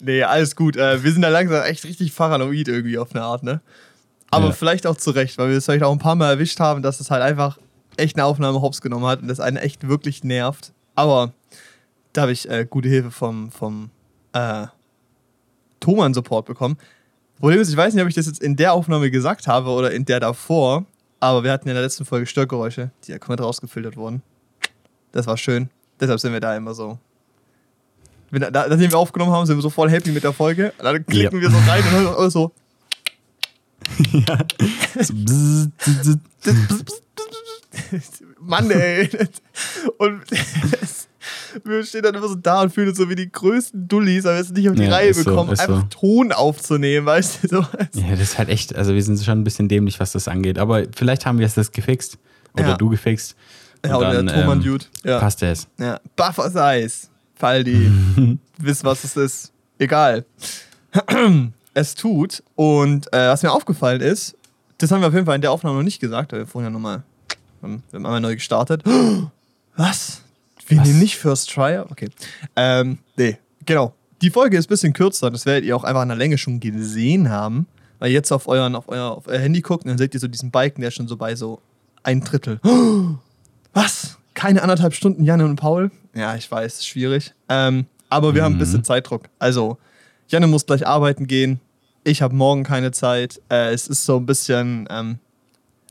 [0.00, 0.76] nee, alles gut.
[0.76, 3.62] Äh, wir sind da langsam echt richtig paranoid irgendwie auf eine Art, ne?
[4.30, 4.52] Aber Ja.
[4.52, 7.00] vielleicht auch zu Recht, weil wir es vielleicht auch ein paar Mal erwischt haben, dass
[7.00, 7.58] es halt einfach
[7.96, 10.72] echt eine Aufnahme hops genommen hat und das einen echt wirklich nervt.
[10.94, 11.32] Aber
[12.14, 13.90] da habe ich äh, gute Hilfe vom, vom
[14.32, 14.66] äh,
[15.80, 16.78] Thomann-Support bekommen.
[17.38, 19.90] Problem ist, ich weiß nicht, ob ich das jetzt in der Aufnahme gesagt habe oder
[19.90, 20.86] in der davor,
[21.20, 24.22] aber wir hatten in der letzten Folge Störgeräusche, die ja komplett rausgefiltert wurden.
[25.12, 25.68] Das war schön.
[26.00, 26.98] Deshalb sind wir da immer so.
[28.30, 30.72] Wenn, da, nachdem wir aufgenommen haben, sind wir so voll happy mit der Folge.
[30.78, 32.52] Und dann klicken wir so rein und hören alles so.
[37.84, 38.24] Bzz.
[38.40, 39.08] Mann, ey.
[39.98, 40.22] Und
[41.64, 44.34] wir stehen dann immer so da und fühlen uns so wie die größten Dullis, aber
[44.36, 45.86] wir es nicht auf die Ja, Reihe so, bekommen, ist einfach so.
[46.00, 47.48] Ton aufzunehmen, weißt du?
[47.48, 47.56] So.
[48.00, 50.58] Ja, das ist halt echt, also wir sind schon ein bisschen dämlich, was das angeht.
[50.58, 52.18] Aber vielleicht haben wir es das gefixt.
[52.54, 52.76] Oder Ja.
[52.76, 53.36] du gefixt.
[53.86, 54.84] Ja, oder der Thomann-Dude.
[55.04, 55.18] Ja.
[55.20, 55.66] Passt es.
[55.78, 56.00] Ja.
[56.16, 57.10] Buffers Eis.
[57.34, 57.90] Fall die
[58.58, 59.52] wissen, was es ist.
[59.78, 60.24] Egal.
[61.74, 62.42] es tut.
[62.54, 64.36] Und äh, was mir aufgefallen ist,
[64.78, 66.70] das haben wir auf jeden Fall in der Aufnahme noch nicht gesagt, weil wir vorhin
[66.70, 67.02] ja nochmal,
[67.60, 68.82] wir haben einmal neu gestartet.
[69.76, 70.22] Was?
[70.66, 70.86] Wir Was?
[70.86, 71.78] nehmen nicht First Try?
[71.78, 72.08] Okay.
[72.56, 73.94] Ähm, nee, genau.
[74.22, 76.60] Die Folge ist ein bisschen kürzer, das werdet ihr auch einfach an der Länge schon
[76.60, 77.66] gesehen haben.
[77.98, 80.20] Weil ihr jetzt auf, euren, auf, euer, auf euer Handy guckt und dann seht ihr
[80.20, 81.60] so diesen Balken, der ist schon so bei so
[82.02, 82.60] ein Drittel.
[83.72, 84.18] Was?
[84.34, 85.90] Keine anderthalb Stunden, Janne und Paul?
[86.14, 87.32] Ja, ich weiß, ist schwierig.
[87.48, 89.28] Ähm, aber wir haben ein bisschen Zeitdruck.
[89.38, 89.78] Also,
[90.28, 91.60] Janne muss gleich arbeiten gehen.
[92.02, 93.40] Ich habe morgen keine Zeit.
[93.48, 95.18] Äh, es ist so ein bisschen ähm,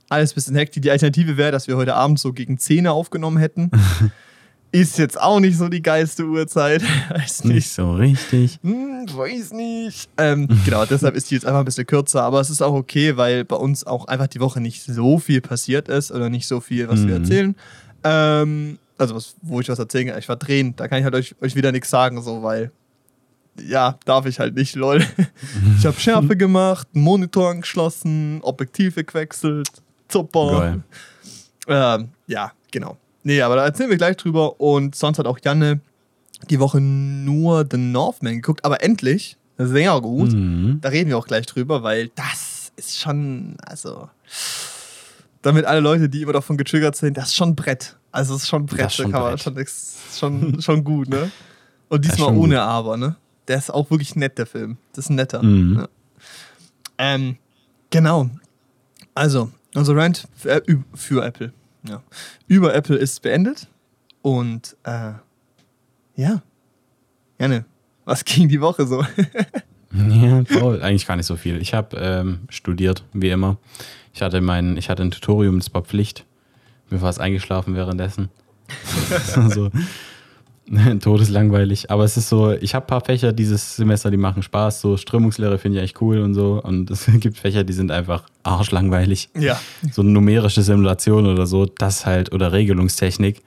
[0.09, 0.81] alles ein bisschen hektisch.
[0.81, 3.71] Die Alternative wäre, dass wir heute Abend so gegen 10 Uhr aufgenommen hätten.
[4.73, 6.83] ist jetzt auch nicht so die geilste Uhrzeit.
[7.09, 7.53] Weiß nicht.
[7.55, 8.59] Nicht so richtig.
[8.63, 10.09] Hm, weiß nicht.
[10.17, 13.15] Ähm, genau, deshalb ist die jetzt einfach ein bisschen kürzer, aber es ist auch okay,
[13.15, 16.59] weil bei uns auch einfach die Woche nicht so viel passiert ist oder nicht so
[16.59, 17.23] viel, was wir Mhm.
[17.23, 17.55] erzählen.
[18.03, 20.19] Ähm, also, was, wo ich was erzählen kann.
[20.19, 22.71] Ich war drehen, da kann ich halt euch, euch wieder nichts sagen, so, weil.
[23.61, 25.05] Ja, darf ich halt nicht, lol.
[25.77, 29.69] Ich habe Schärfe gemacht, Monitor angeschlossen, Objektive gewechselt,
[30.11, 30.79] super.
[31.67, 32.97] Ähm, ja, genau.
[33.23, 34.59] Nee, aber da erzählen wir gleich drüber.
[34.59, 35.79] Und sonst hat auch Janne
[36.49, 40.33] die Woche nur The Northman geguckt, aber endlich sehr gut.
[40.33, 40.79] Mhm.
[40.81, 44.09] Da reden wir auch gleich drüber, weil das ist schon, also,
[45.41, 47.95] damit alle Leute, die immer davon getriggert sind, das ist schon Brett.
[48.11, 49.69] Also, es ist schon Brett, Das ist schon da kann man Brett.
[50.15, 51.31] schon, schon, schon gut, ne?
[51.89, 52.63] Und diesmal ohne gut.
[52.63, 53.15] Aber, ne?
[53.47, 54.77] Der ist auch wirklich nett, der Film.
[54.93, 55.43] Das ist netter.
[55.43, 55.75] Mhm.
[55.79, 55.87] Ja.
[56.97, 57.37] Ähm,
[57.89, 58.29] genau.
[59.15, 61.51] Also, unser Rant für, Ä- ü- für Apple.
[61.87, 62.01] Ja.
[62.47, 63.67] Über Apple ist beendet.
[64.21, 65.13] Und äh,
[66.15, 66.41] ja.
[67.39, 67.65] Janne,
[68.05, 69.03] was ging die Woche so?
[69.91, 71.61] Ja, Paul, eigentlich gar nicht so viel.
[71.61, 73.57] Ich habe ähm, studiert, wie immer.
[74.13, 76.25] Ich hatte mein, ich hatte ein Tutorium, das war Pflicht.
[76.89, 78.29] Mir war es eingeschlafen währenddessen.
[79.49, 79.69] so
[81.01, 81.91] todeslangweilig.
[81.91, 84.81] Aber es ist so, ich habe ein paar Fächer dieses Semester, die machen Spaß.
[84.81, 86.61] So Strömungslehre finde ich echt cool und so.
[86.63, 89.29] Und es gibt Fächer, die sind einfach arschlangweilig.
[89.37, 89.59] Ja.
[89.91, 93.41] So numerische Simulation oder so, das halt, oder Regelungstechnik.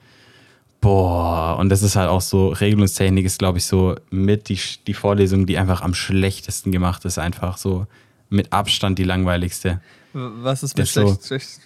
[0.79, 4.93] Boah, und das ist halt auch so, Regelungstechnik ist, glaube ich, so mit die, die
[4.93, 7.87] Vorlesung, die einfach am schlechtesten gemacht ist, einfach so
[8.29, 9.81] mit Abstand die langweiligste.
[10.13, 11.59] Was ist Das mit so- schlecht, schlecht?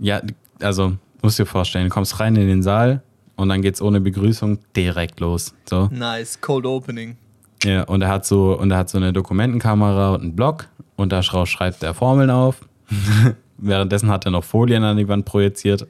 [0.00, 0.20] Ja,
[0.60, 3.02] also, musst dir vorstellen, du kommst rein in den Saal
[3.36, 5.54] und dann geht's ohne Begrüßung direkt los.
[5.68, 5.88] So.
[5.92, 7.16] Nice, Cold Opening.
[7.64, 11.12] Ja, und er hat so, und er hat so eine Dokumentenkamera und einen Block und
[11.12, 12.60] da schreibt er Formeln auf.
[13.58, 15.86] Währenddessen hat er noch Folien an die Wand projiziert,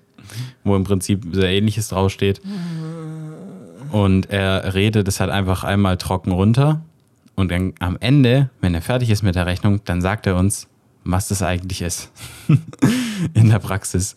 [0.62, 2.40] wo im Prinzip sehr ähnliches draufsteht.
[3.90, 6.82] Und er redet es halt einfach einmal trocken runter.
[7.34, 10.68] Und dann am Ende, wenn er fertig ist mit der Rechnung, dann sagt er uns,
[11.04, 12.10] was das eigentlich ist.
[13.34, 14.16] In der Praxis.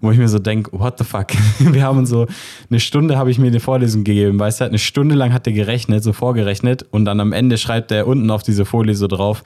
[0.00, 1.28] Wo ich mir so denke, what the fuck?
[1.58, 2.26] Wir haben uns so,
[2.70, 5.52] eine Stunde habe ich mir eine Vorlesung gegeben, weißt du, eine Stunde lang hat er
[5.52, 9.42] gerechnet, so vorgerechnet und dann am Ende schreibt er unten auf diese Folie so drauf,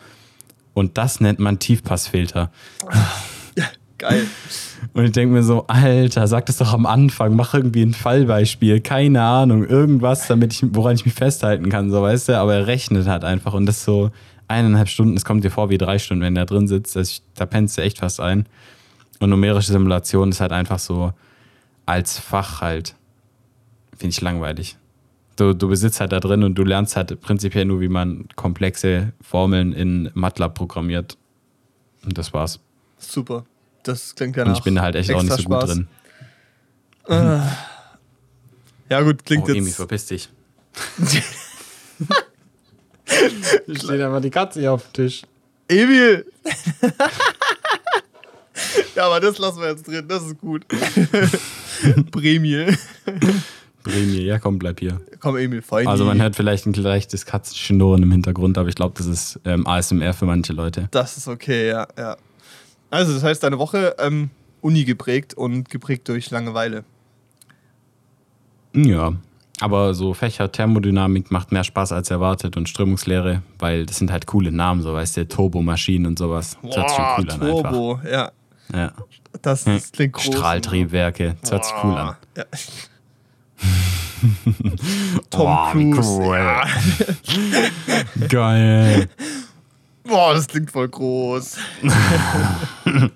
[0.72, 2.50] und das nennt man Tiefpassfilter.
[3.98, 4.26] Geil.
[4.94, 8.80] Und ich denke mir so, Alter, sag das doch am Anfang, mach irgendwie ein Fallbeispiel,
[8.80, 12.66] keine Ahnung, irgendwas, damit ich, woran ich mich festhalten kann, so weißt du, aber er
[12.66, 14.10] rechnet halt einfach und das so
[14.50, 17.46] eineinhalb Stunden, es kommt dir vor wie drei Stunden, wenn der drin sitzt, das, da
[17.46, 18.46] pennst du echt fast ein.
[19.20, 21.12] Und numerische Simulation ist halt einfach so
[21.86, 22.94] als Fach halt,
[23.96, 24.76] finde ich langweilig.
[25.36, 29.12] Du, du besitzt halt da drin und du lernst halt prinzipiell nur, wie man komplexe
[29.22, 31.16] Formeln in MATLAB programmiert.
[32.04, 32.60] Und das war's.
[32.98, 33.44] Super.
[33.82, 35.74] Das klingt ja Und ich bin halt echt auch nicht so extra gut Spaß.
[35.76, 35.88] drin.
[37.08, 37.46] Ah.
[38.90, 39.76] Ja gut, klingt Oh, Emi, jetzt...
[39.76, 40.28] verpiss dich.
[43.76, 45.22] steht einfach die Katze hier auf dem Tisch.
[45.68, 46.26] Emil!
[48.96, 50.66] ja, aber das lassen wir jetzt drin, das ist gut.
[52.11, 52.76] Premiel.
[53.83, 55.00] Bremie, ja komm, bleib hier.
[55.20, 55.87] Komm, Emil, fein.
[55.87, 59.66] Also man hört vielleicht ein leichtes Katzenschnurren im Hintergrund, aber ich glaube, das ist ähm,
[59.66, 60.88] ASMR für manche Leute.
[60.90, 62.16] Das ist okay, ja, ja.
[62.90, 64.30] Also, das heißt, deine Woche ähm,
[64.61, 66.85] Uni geprägt und geprägt durch Langeweile.
[68.74, 69.14] Ja,
[69.60, 74.26] aber so Fächer Thermodynamik macht mehr Spaß als erwartet und Strömungslehre, weil das sind halt
[74.26, 76.56] coole Namen, so weißt du, Turbomaschinen und sowas.
[76.62, 77.70] Das hört sich cool an einfach.
[77.70, 78.32] Turbo, ja.
[78.72, 78.92] Ja.
[79.42, 80.24] Das, das klingt groß.
[80.24, 82.16] Strahltriebwerke, das hört sich cool an.
[82.36, 82.44] Ja.
[85.30, 86.10] Tom wie Cruise.
[86.10, 86.36] cool.
[86.36, 86.64] Ja.
[88.28, 89.08] Geil.
[90.04, 91.56] Boah, das klingt voll groß.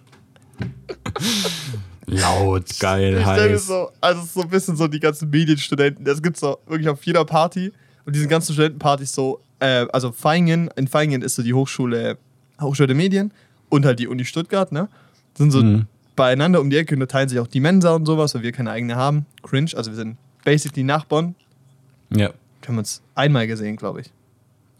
[2.06, 3.66] Laut, geil, Ich heiß.
[3.66, 7.02] so, also es so ein bisschen so die ganzen Medienstudenten, das gibt's so wirklich auf
[7.04, 7.72] jeder Party
[8.04, 12.18] und diesen ganzen Studentenpartys so, äh, also Feingen, in Feingen ist so die Hochschule,
[12.60, 13.32] Hochschule der Medien
[13.70, 14.88] und halt die Uni Stuttgart, ne?
[15.36, 15.86] Sind so Mhm.
[16.14, 18.52] beieinander um die Ecke und da teilen sich auch die Mensa und sowas, weil wir
[18.52, 19.24] keine eigene haben.
[19.42, 21.34] Cringe, also wir sind basically Nachbarn.
[22.10, 22.28] Ja,
[22.66, 24.10] Haben wir uns einmal gesehen, glaube ich.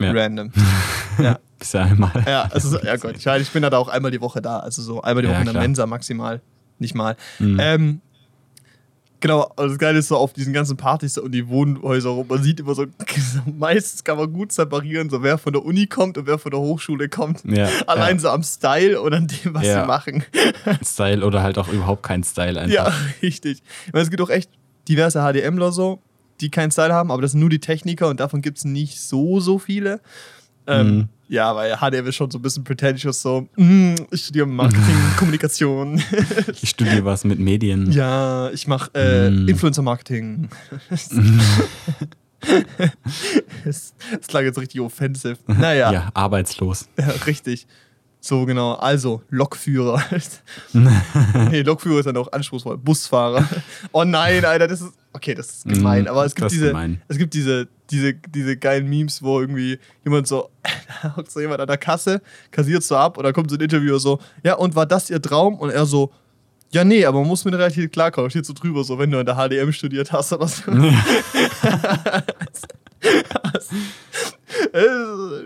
[0.01, 0.13] ja.
[0.13, 0.53] Random.
[1.19, 1.39] ja.
[1.59, 2.11] Bisher einmal.
[2.27, 4.59] Ja, also, ja Gott, ich, bin da auch einmal die Woche da.
[4.59, 5.63] Also so einmal die Ja, Woche in der.
[5.63, 6.41] Mensa maximal.
[6.79, 7.17] Nicht mal.
[7.39, 7.59] Mhm.
[7.61, 8.01] Ähm,
[9.21, 12.27] genau, also das Geile ist so auf diesen ganzen Partys und die Wohnhäuser rum.
[12.29, 12.87] Man sieht immer so,
[13.59, 16.61] meistens kann man gut separieren, so wer von der Uni kommt und wer von der
[16.61, 17.43] Hochschule kommt.
[17.45, 18.21] Ja, Allein ja.
[18.23, 19.83] so am Style und an dem, was Ja.
[19.83, 20.25] sie machen.
[20.85, 22.75] Style oder halt auch überhaupt kein Style einfach.
[22.75, 23.63] Ja, richtig.
[23.87, 24.51] Ich meine, es gibt auch echt
[24.89, 26.01] diverse HDMler so,
[26.41, 29.01] die keinen Style haben, aber das sind nur die Techniker und davon gibt es nicht
[29.01, 30.01] so, so viele.
[30.67, 31.09] Ähm, Mhm.
[31.29, 36.03] Ja, weil HDM ist schon so ein bisschen pretentious, so, mm, ich studiere Marketing, Kommunikation.
[36.63, 37.91] Ich studiere was mit Medien.
[37.93, 39.49] ja, ich mache äh, Mm.
[39.49, 40.49] Influencer-Marketing.
[43.65, 45.39] das, das klang jetzt richtig offensive.
[45.47, 46.89] Naja, Ja, arbeitslos.
[46.99, 47.67] ja, richtig.
[48.21, 48.73] So genau.
[48.75, 50.03] Also, Lokführer.
[51.51, 52.79] nee, Lokführer ist dann auch anspruchsvoll.
[52.79, 53.47] Busfahrer.
[53.93, 54.93] Oh nein, Alter, das ist.
[55.15, 56.05] Okay, das ist gemein.
[56.05, 56.67] Mm, Aber es gibt diese.
[56.69, 57.01] gemein.
[57.09, 60.51] Es gibt diese, diese, diese geilen Memes, wo irgendwie jemand so,
[61.03, 63.61] da hockt so jemand an der Kasse, kassiert so ab und dann kommt so ein
[63.63, 65.55] Interviewer so, ja, und war das ihr Traum?
[65.59, 66.13] Und er so,
[66.73, 68.29] ja, nee, aber man muss mit relativ klarkommen.
[68.31, 70.63] Steht so drüber, so, wenn du an der HDM studiert hast oder so.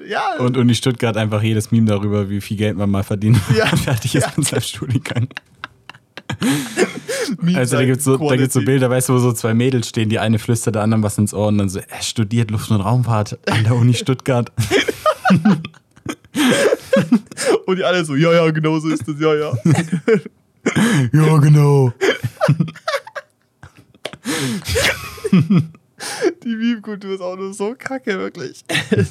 [0.09, 3.57] Ja, Und Uni Stuttgart einfach jedes Meme darüber, wie viel Geld man mal verdient, wenn
[3.59, 4.33] Ja, man fertig ist ja.
[4.37, 5.28] mit seinem Studiengang.
[7.55, 8.62] Also da gibt es so, gibt's so.
[8.62, 11.35] Bilder, weißt du, wo so zwei Mädels stehen, die eine flüstert der anderen was ins
[11.35, 14.51] Ohr und dann so, er studiert Luft- und Raumfahrt an der Uni Stuttgart.
[17.67, 19.53] Und die alle so, ja, ja, genau so ist das, ja, ja.
[21.12, 21.93] ja, genau.
[26.45, 28.65] Die Meme-Kultur ist auch nur so kacke, wirklich.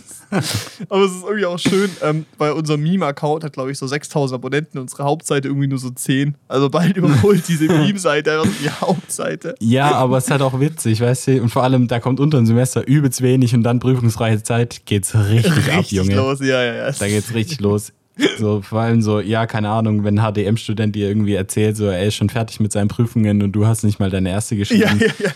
[0.90, 4.36] Aber es ist irgendwie auch schön, ähm, weil unser Meme-Account hat, glaube ich, so 6000
[4.36, 6.36] Abonnenten, unsere Hauptseite irgendwie nur so 10.
[6.48, 9.56] Also bald überholt diese Meme-Seite einfach die Hauptseite.
[9.60, 11.42] Ja, aber es ist halt auch witzig, weißt du?
[11.42, 15.16] Und vor allem, da kommt unter dem Semester übelst wenig und dann prüfungsfreie Zeit geht's
[15.16, 16.16] richtig, richtig ab, Junge.
[16.16, 16.92] los, ja, ja, ja.
[16.92, 17.92] Da geht's richtig los.
[18.40, 22.04] So, vor allem so, ja, keine Ahnung, wenn ein HDM-Student dir irgendwie erzählt, so, er
[22.04, 25.00] ist schon fertig mit seinen Prüfungen und du hast nicht mal deine erste geschrieben.
[25.00, 25.32] Ja, ja, ja.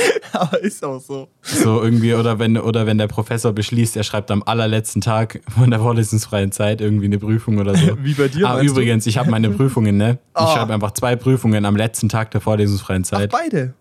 [0.32, 1.28] Aber ist auch so.
[1.42, 5.70] So irgendwie, oder wenn, oder wenn der Professor beschließt, er schreibt am allerletzten Tag von
[5.70, 7.96] der vorlesungsfreien Zeit irgendwie eine Prüfung oder so.
[8.02, 8.46] Wie bei dir?
[8.46, 8.72] Ah, meinst du?
[8.80, 10.18] übrigens, ich habe meine Prüfungen, ne?
[10.34, 10.54] Ich Ah.
[10.54, 13.30] schreibe einfach zwei Prüfungen am letzten Tag der vorlesungsfreien Ach, Zeit.
[13.30, 13.74] beide.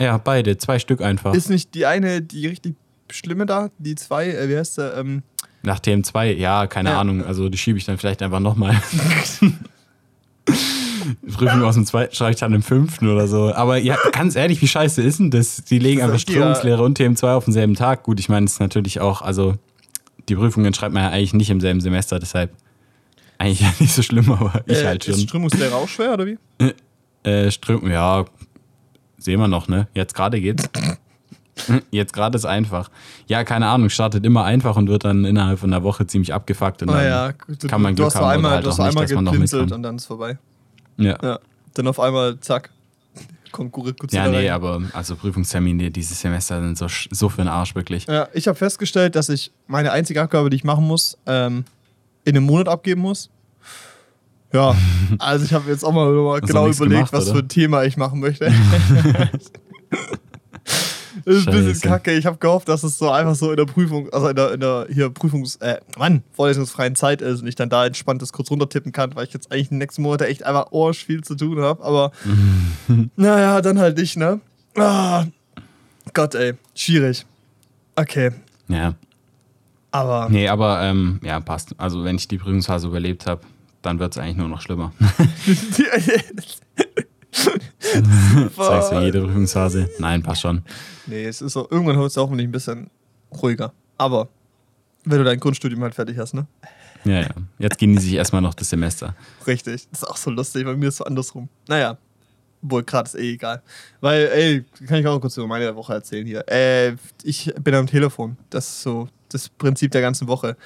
[0.00, 1.34] ja, beide, zwei Stück einfach.
[1.34, 2.74] Ist nicht die eine, die richtig
[3.10, 4.96] schlimme da, die zwei, äh, wie heißt der?
[4.96, 5.22] Ähm,
[5.62, 7.00] Nach dem zwei, ja, keine Ja.
[7.00, 8.80] Ahnung, also die schiebe ich dann vielleicht einfach nochmal.
[11.32, 13.52] Prüfung aus dem zweiten schreibe ich dann im fünften oder so.
[13.54, 15.64] Aber ja, ganz ehrlich, wie scheiße ist denn das?
[15.64, 18.02] Die legen einfach ist ja- Strömungslehre und TM2 auf denselben Tag.
[18.02, 19.54] Gut, ich meine, es ist natürlich auch, also
[20.28, 22.52] die Prüfungen schreibt man ja eigentlich nicht im selben Semester, deshalb
[23.38, 25.28] eigentlich ja nicht so schlimm, aber ich äh, halt Ist schon.
[25.28, 26.38] Strömungslehre auch schwer, oder wie?
[27.22, 28.24] Äh, Ström, ja,
[29.18, 29.88] sehen wir noch, ne?
[29.92, 30.70] Jetzt gerade geht's.
[31.90, 32.90] Jetzt gerade ist einfach.
[33.26, 36.80] Ja, keine Ahnung, startet immer einfach und wird dann innerhalb von einer Woche ziemlich abgefuckt.
[36.80, 38.84] Und dann, Naja, du, kann man du Glück hast haben einmal, halt du hast auch
[38.84, 39.72] nur nicht, einmal dass man noch mitkommt.
[39.72, 40.38] und dann ist vorbei.
[41.00, 41.18] Ja.
[41.22, 41.38] Ja.
[41.74, 42.70] Dann auf einmal, zack,
[43.50, 47.74] kommt Gurre Ja, nee, aber also Prüfungstermine dieses Semester sind so, so für den Arsch,
[47.74, 48.06] wirklich.
[48.06, 51.64] Ja, ich habe festgestellt, dass ich meine einzige Abgabe, die ich machen muss, ähm,
[52.24, 53.30] in einem Monat abgeben muss.
[54.52, 54.74] Ja,
[55.18, 57.34] also ich habe jetzt auch mal, mal genau überlegt, gemacht, was oder?
[57.34, 58.52] für ein Thema ich machen möchte.
[61.30, 62.12] Das ist ein bisschen kacke.
[62.12, 64.60] Ich habe gehofft, dass es so einfach so in der Prüfung, also in der, in
[64.60, 68.50] der hier Prüfungs-, äh, Mann, vorlesungsfreien Zeit ist und ich dann da entspannt das kurz
[68.50, 71.34] runtertippen kann, weil ich jetzt eigentlich in den nächsten Monaten echt einfach orsch viel zu
[71.36, 71.82] tun habe.
[71.84, 72.12] Aber
[73.16, 74.40] naja, dann halt nicht, ne?
[74.76, 75.24] Ah,
[76.14, 77.26] Gott, ey, schwierig.
[77.96, 78.30] Okay,
[78.68, 78.94] Ja.
[79.90, 81.74] aber Nee, aber ähm, ja, passt.
[81.78, 83.42] Also wenn ich die Prüfungsphase überlebt habe,
[83.82, 84.92] dann wird es eigentlich nur noch schlimmer.
[88.56, 89.88] Sagst du jede Prüfungsphase.
[89.98, 90.62] Nein, passt schon.
[91.06, 92.90] Nee, es ist so, irgendwann wird es auch nicht ein bisschen
[93.42, 93.72] ruhiger.
[93.96, 94.28] Aber
[95.04, 96.46] wenn du dein Grundstudium halt fertig hast, ne?
[97.04, 97.28] Ja, ja.
[97.58, 99.14] Jetzt genieße ich erstmal noch das Semester.
[99.46, 99.88] Richtig.
[99.90, 101.48] Das ist auch so lustig, bei mir ist es so andersrum.
[101.68, 101.96] Naja.
[102.62, 103.62] Wohl, gerade ist eh egal.
[104.02, 106.46] Weil, ey, kann ich auch kurz über meine Woche erzählen hier.
[106.46, 108.36] Äh, ich bin am Telefon.
[108.50, 110.58] Das ist so das Prinzip der ganzen Woche.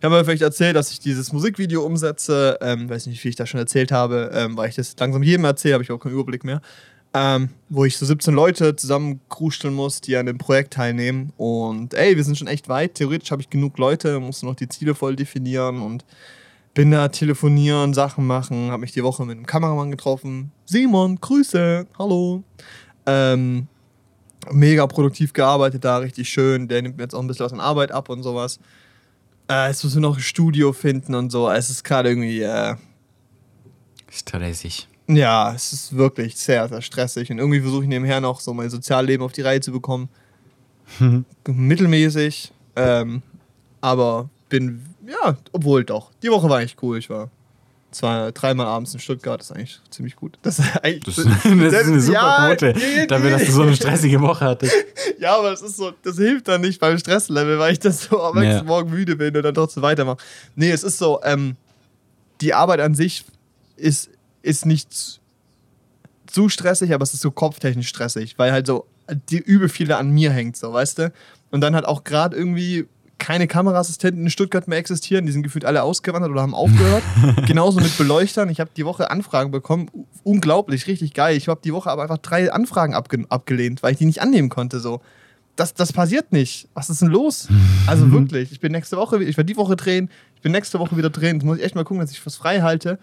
[0.00, 2.56] Ich habe mir vielleicht erzählt, dass ich dieses Musikvideo umsetze.
[2.62, 5.44] Ähm, weiß nicht, wie ich da schon erzählt habe, ähm, weil ich das langsam jedem
[5.44, 6.62] erzähle, habe ich auch keinen Überblick mehr.
[7.12, 11.34] Ähm, wo ich so 17 Leute zusammen krusteln muss, die an dem Projekt teilnehmen.
[11.36, 12.94] Und ey, wir sind schon echt weit.
[12.94, 16.06] Theoretisch habe ich genug Leute, muss noch die Ziele voll definieren und
[16.72, 20.50] bin da telefonieren, Sachen machen, habe mich die Woche mit einem Kameramann getroffen.
[20.64, 22.42] Simon, Grüße, hallo.
[23.04, 23.66] Ähm,
[24.50, 26.68] mega produktiv gearbeitet da, richtig schön.
[26.68, 28.60] Der nimmt mir jetzt auch ein bisschen was an Arbeit ab und sowas.
[29.50, 31.50] Äh, jetzt müssen wir noch ein Studio finden und so.
[31.50, 32.76] Es ist gerade irgendwie, äh,
[34.08, 34.88] Stressig.
[35.08, 37.30] ja, es ist wirklich sehr, sehr stressig.
[37.30, 40.08] Und irgendwie versuche ich nebenher noch so mein Sozialleben auf die Reihe zu bekommen.
[41.46, 42.52] Mittelmäßig.
[42.76, 43.22] Ähm,
[43.80, 46.12] aber bin, ja, obwohl doch.
[46.22, 46.98] Die Woche war echt cool.
[46.98, 47.30] Ich war
[47.90, 49.40] zwei, dreimal abends in Stuttgart.
[49.40, 50.38] Das ist eigentlich ziemlich gut.
[50.42, 51.16] Das ist eigentlich.
[51.16, 54.44] Das, das ist eine super Ja, Quote, nee, dafür, dass du so eine stressige Woche
[54.44, 54.74] hattest.
[55.18, 58.22] Ja, aber das ist so, das hilft dann nicht beim Stresslevel, weil ich das so
[58.22, 58.62] am nächsten Ja.
[58.64, 60.16] Morgen müde bin und dann trotzdem weitermache.
[60.54, 61.56] Nee, es ist so, ähm,
[62.40, 63.26] die Arbeit an sich
[63.76, 64.08] ist,
[64.40, 68.86] ist nicht zu- stressig, aber es ist so kopftechnisch stressig, weil halt so
[69.28, 71.12] die übel viele an mir hängt, so, weißt du?
[71.50, 72.86] Und dann hat auch gerade irgendwie
[73.20, 77.04] keine Kameraassistenten in Stuttgart mehr existieren, die sind gefühlt alle ausgewandert oder haben aufgehört.
[77.46, 78.48] Genauso mit Beleuchtern.
[78.48, 79.88] Ich habe die Woche Anfragen bekommen.
[80.24, 81.36] Unglaublich, richtig geil.
[81.36, 84.48] Ich habe die Woche aber einfach drei Anfragen abge abgelehnt, weil ich die nicht annehmen
[84.48, 84.80] konnte.
[84.80, 85.00] So.
[85.54, 86.68] Das, das passiert nicht.
[86.74, 87.48] Was ist denn los?
[87.86, 88.50] Also wirklich.
[88.50, 91.36] Ich bin nächste Woche, ich werde die Woche drehen, ich bin nächste Woche wieder drehen.
[91.36, 92.98] Jetzt muss ich echt mal gucken, dass ich was frei halte.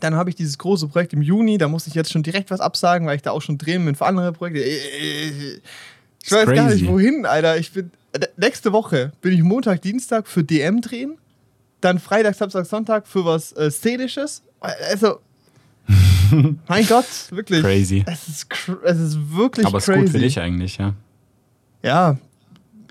[0.00, 2.60] Dann habe ich dieses große Projekt im Juni, da muss ich jetzt schon direkt was
[2.60, 4.60] absagen, weil ich da auch schon drehen bin für andere Projekte.
[4.60, 7.58] Ich weiß gar nicht, wohin, Alter.
[7.58, 7.90] Ich bin.
[8.22, 11.16] Äh, Nächste Woche bin ich Montag, Dienstag für DM drehen.
[11.80, 14.42] Dann Freitag, Samstag, Sonntag für was äh, Szenisches.
[14.60, 15.20] Also.
[16.68, 17.62] mein Gott, wirklich.
[17.62, 18.04] Crazy.
[18.06, 20.00] Es ist, cr- es ist wirklich Aber es crazy.
[20.00, 20.94] ist gut für dich eigentlich, ja.
[21.82, 22.18] Ja,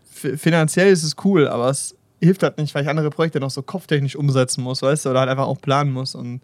[0.09, 3.61] finanziell ist es cool, aber es hilft halt nicht, weil ich andere Projekte noch so
[3.61, 6.15] kopftechnisch umsetzen muss, weißt du, oder halt einfach auch planen muss.
[6.15, 6.41] Und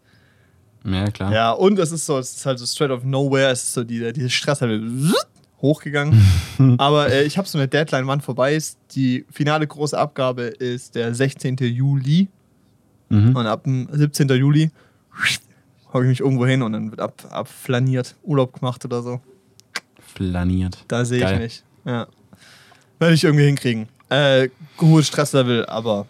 [0.86, 1.34] Ja, klar.
[1.34, 3.84] ja, und es ist so, es ist halt so straight of nowhere, es ist so
[3.84, 4.82] die, dieses Stresslevel
[5.64, 6.22] hochgegangen.
[6.78, 8.78] Aber äh, ich habe so eine Deadline, wann vorbei ist.
[8.92, 11.56] Die finale große Abgabe ist der 16.
[11.58, 12.28] Juli.
[13.10, 13.36] Mhm.
[13.36, 14.30] Und ab dem 17.
[14.30, 14.70] Juli
[15.92, 19.22] hocke ich mich irgendwo hin und dann wird ab, abflaniert, Urlaub gemacht oder so.
[20.14, 20.84] Flaniert.
[20.88, 21.64] Da sehe ich mich.
[21.86, 22.08] Ja.
[23.00, 23.88] Werde ich irgendwie hinkriegen.
[24.10, 24.50] Äh,
[24.80, 26.06] hohes Stresslevel, aber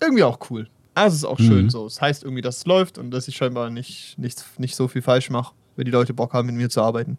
[0.00, 0.68] irgendwie auch cool.
[0.94, 1.70] Also es ist auch schön Mhm.
[1.70, 1.86] so.
[1.86, 5.02] Es heißt irgendwie, dass es läuft und dass ich scheinbar nicht, nicht, nicht so viel
[5.02, 7.16] falsch mache, wenn die Leute Bock haben, mit mir zu arbeiten.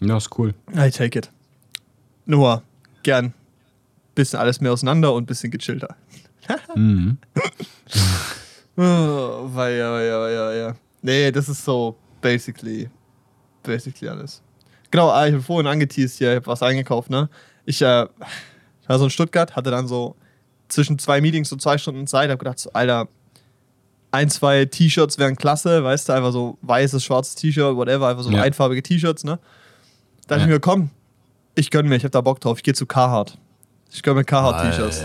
[0.00, 0.54] Ja, ist cool.
[0.74, 1.30] I take it.
[2.26, 2.62] Nur
[3.02, 3.34] gern
[4.14, 5.96] bisschen alles mehr auseinander und bisschen gechillter.
[6.74, 7.18] Mhm.
[8.76, 10.74] Oh, weil ja, ja, ja, ja.
[11.02, 12.88] Nee, das ist so basically,
[13.62, 14.40] basically alles.
[14.90, 17.28] Genau, ah, ich habe vorhin angeteased hier, ich habe was eingekauft, ne?
[17.66, 18.06] Ich äh,
[18.86, 20.16] war so in Stuttgart, hatte dann so
[20.68, 23.08] zwischen zwei Meetings so zwei Stunden Zeit, habe gedacht, so, Alter,
[24.10, 28.30] ein, zwei T-Shirts wären klasse, weißt du, einfach so weißes, schwarzes T-Shirt, whatever, einfach so
[28.30, 28.42] Ja.
[28.42, 29.38] einfarbige T-Shirts, ne?
[30.28, 30.46] Da dachte Ja.
[30.46, 30.90] ich mir, komm,
[31.56, 33.36] ich gönn mir, ich hab da Bock drauf, ich gehe zu Carhartt.
[33.90, 35.04] Ich gönn mir Carhartt-T-Shirts.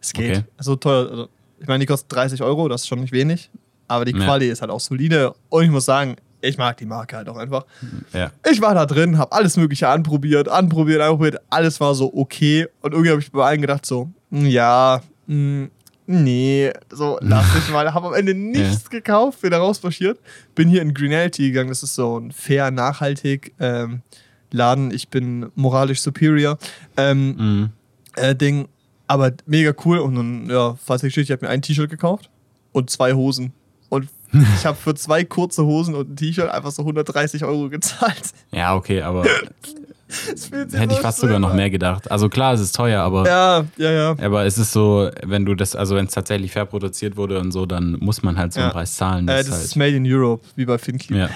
[0.00, 0.38] Es geht.
[0.38, 0.44] Okay.
[0.58, 1.10] So teuer.
[1.10, 1.28] Also,
[1.60, 3.50] ich meine, die kostet 30 Euro, das ist schon nicht wenig.
[3.88, 4.24] Aber die Ja.
[4.24, 5.34] Quali ist halt auch solide.
[5.50, 7.64] Und ich muss sagen, ich mag die Marke halt auch einfach.
[8.12, 8.30] Ja.
[8.50, 11.38] Ich war da drin, habe alles Mögliche anprobiert, anprobiert, anprobiert.
[11.50, 12.66] Alles war so okay.
[12.82, 15.70] Und irgendwie habe ich bei allen gedacht, so, "Hm, ja, hm,
[16.06, 17.92] nee, so, lass ich mal.
[17.94, 20.18] Habe am Ende nichts gekauft, bin da rausmarschiert.
[20.54, 21.68] Bin hier in Greenality gegangen.
[21.70, 24.02] Das ist so ein fair, nachhaltig ähm,
[24.50, 24.90] Laden.
[24.92, 26.58] Ich bin moralisch superior.
[26.96, 27.70] Ähm, Mhm.
[28.16, 28.68] äh, Ding.
[29.06, 29.98] Aber mega cool.
[29.98, 32.30] Und dann, ja, fast schlecht, ich habe mir ein T-Shirt gekauft
[32.72, 33.52] und zwei Hosen.
[33.90, 34.08] Und
[34.58, 38.32] ich habe für zwei kurze Hosen und ein T-Shirt einfach so 130 Euro gezahlt.
[38.50, 39.24] Ja, okay, aber
[40.72, 42.10] hätte ich fast sogar noch mehr gedacht.
[42.10, 44.10] Also klar, es ist teuer, aber, Ja, ja, ja.
[44.20, 47.52] aber es ist so, wenn du das, also wenn es tatsächlich fair produziert wurde und
[47.52, 48.72] so, dann muss man halt so einen Ja.
[48.72, 49.28] Preis zahlen.
[49.28, 51.16] Äh, Das das ist halt, made in Europe, wie bei Finclip.
[51.16, 51.28] ja.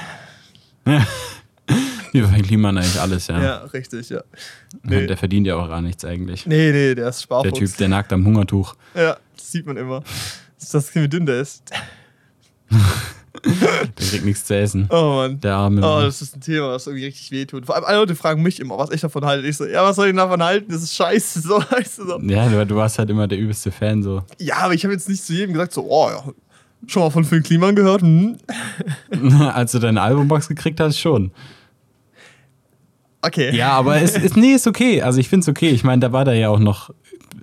[2.13, 3.39] Wie bei Kliman eigentlich alles, ja.
[3.43, 4.23] Ja, richtig, ja.
[4.83, 5.07] Nee.
[5.07, 6.47] Der verdient ja auch gar nichts eigentlich.
[6.47, 7.59] Nee, nee, der ist Der Sparfuchs.
[7.59, 8.75] Typ, der nagt am Hungertuch.
[8.95, 10.01] Ja, das sieht man immer.
[10.57, 11.71] Das ist das, wie dünn der ist.
[13.45, 14.87] Der kriegt nichts zu essen.
[14.91, 15.41] Oh Mann.
[15.41, 16.05] Der arme Oh, Mann.
[16.05, 17.67] das ist ein Thema, was irgendwie richtig wehtut.
[17.67, 19.47] Vor allem alle Leute fragen mich immer, was ich davon halte.
[19.47, 20.71] Ich so, ja, was soll ich davon halten?
[20.73, 21.41] Das ist scheiße.
[21.49, 22.21] So, weißt du, so.
[22.21, 24.23] Ja, du, du warst halt immer der übelste Fan so.
[24.39, 26.23] Ja, aber ich habe jetzt nicht zu jedem gesagt, so, oh ja,
[26.87, 28.03] schon mal von Phil Kliman gehört?
[28.03, 28.37] Hm?
[29.53, 31.31] Als du deine Albumbox gekriegt hast, schon.
[33.23, 33.55] Okay.
[33.57, 35.03] Ja, aber es ist, nee, ist okay.
[35.03, 35.71] Also ich finde es okay.
[35.71, 36.91] Ich meine, da war der ja auch noch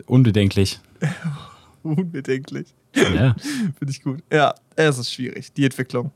[0.06, 0.80] unbedenklich.
[1.84, 2.68] Unbedenklich.
[2.96, 3.36] Ja.
[3.78, 4.24] Finde ich gut.
[4.32, 6.12] Ja, es ist schwierig, die Entwicklung.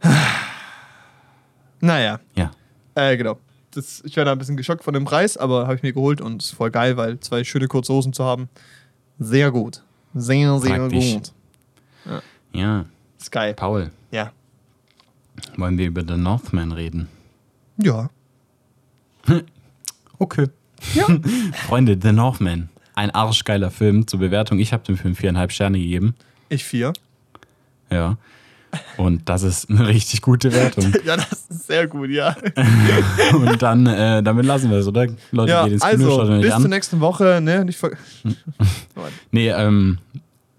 [1.80, 2.50] Naja, Ja.
[2.94, 3.38] äh, genau.
[3.70, 6.20] Das, ich war da ein bisschen geschockt von dem Preis, aber habe ich mir geholt
[6.20, 8.48] und ist voll geil, weil zwei schöne kurze Hosen zu haben.
[9.18, 9.82] Sehr gut.
[10.14, 11.12] Sehr, sehr Praktisch.
[11.14, 11.32] gut.
[12.52, 12.86] Ja.
[13.20, 13.54] Ist geil.
[13.54, 14.32] Paul, Ja.
[15.56, 17.08] wollen wir über The Northman reden?
[17.76, 18.10] Ja.
[20.20, 20.48] Okay.
[20.94, 21.06] Ja.
[21.68, 22.70] Freunde, The Northman.
[22.98, 24.58] Ein arschgeiler Film zur Bewertung.
[24.58, 26.16] Ich habe dem Film viereinhalb Sterne gegeben.
[26.48, 26.92] Ich vier.
[27.92, 28.16] Ja.
[28.96, 30.92] Und das ist eine richtig gute Wertung.
[31.04, 32.36] Ja, das ist sehr gut, ja.
[33.34, 35.06] Und dann, äh, damit lassen wir es, oder?
[35.30, 36.70] Leute, ja, geht ins Kino, also, schaut bis zur an.
[36.70, 37.64] nächsten Woche, ne?
[37.64, 37.92] Nicht ver
[39.30, 39.98] Nee, ähm,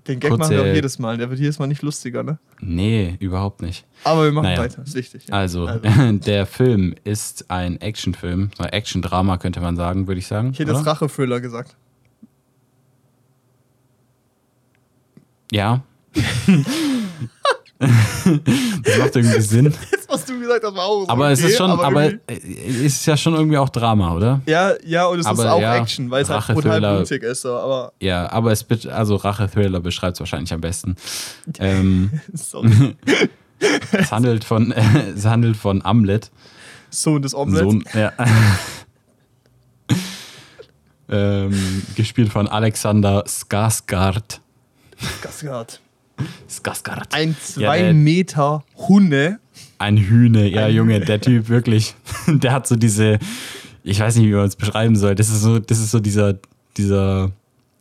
[0.07, 1.17] Den Gag Kurze- machen wir auch jedes Mal.
[1.17, 2.39] Der wird jedes Mal nicht lustiger, ne?
[2.61, 3.85] nee, überhaupt nicht.
[4.05, 4.61] Aber wir machen Naja.
[4.61, 4.81] weiter.
[4.81, 5.27] Ist wichtig.
[5.27, 5.33] Ja.
[5.35, 10.51] Also, der Film ist ein Actionfilm, so ein Action-Drama könnte man sagen, würde ich sagen.
[10.53, 10.85] Ich hätte oder?
[10.87, 11.75] Rache-Thriller gesagt.
[15.51, 15.81] Ja.
[17.79, 19.73] das macht irgendwie Sinn.
[19.91, 21.09] Jetzt, was du gesagt hast, war auch so.
[21.09, 24.13] Aber es okay, ist schon, aber, irgendwie- äh, es ist ja schon irgendwie auch Drama,
[24.13, 24.41] oder?
[24.45, 26.95] Ja, ja, und es ist Aber auch ja, Action, weil es halt brutal Thriller.
[26.97, 27.41] blutig ist.
[27.41, 30.95] So, aber Ja, aber es also Rache-Thriller beschreibt es wahrscheinlich am besten.
[31.59, 32.95] Ähm, sorry.
[33.91, 36.31] es handelt von, äh, es handelt von Amlet.
[36.89, 37.63] Sohn des Omelets.
[37.63, 38.11] Sohn, ja.
[41.09, 44.39] ähm, gespielt von Alexander Skarsgård.
[45.21, 45.79] Gasgard.
[46.49, 47.13] Skarsgård.
[47.13, 49.39] Ein Ja, zwei der- Meter Hunde.
[49.77, 51.05] Ein Hühne, ja, Ein Junge, Hühne.
[51.05, 51.95] der Typ wirklich.
[52.27, 53.17] Der hat so diese,
[53.83, 55.15] ich weiß nicht, wie man es beschreiben soll.
[55.15, 56.37] Das ist so, das ist so dieser,
[56.75, 57.31] dieser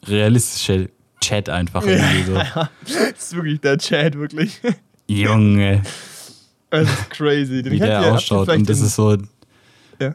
[0.06, 0.90] realistische
[1.20, 2.34] Chat einfach irgendwie so.
[2.84, 4.60] Das ist wirklich der Chat, wirklich.
[5.08, 5.82] Junge,
[6.70, 7.62] Das ist crazy.
[7.62, 8.48] Den wie der ausschaut.
[8.50, 9.16] Und das ist so,
[9.98, 10.14] Ja.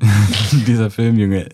[0.66, 1.48] dieser Film, Junge.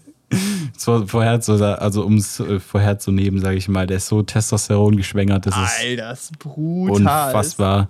[0.77, 5.45] So, vorherzusagen, also um es äh, vorherzunehmen, sage ich mal, der ist so Testosteron geschwängert,
[5.47, 6.97] das ist Alter, das ist brutal.
[6.97, 7.89] unfassbar.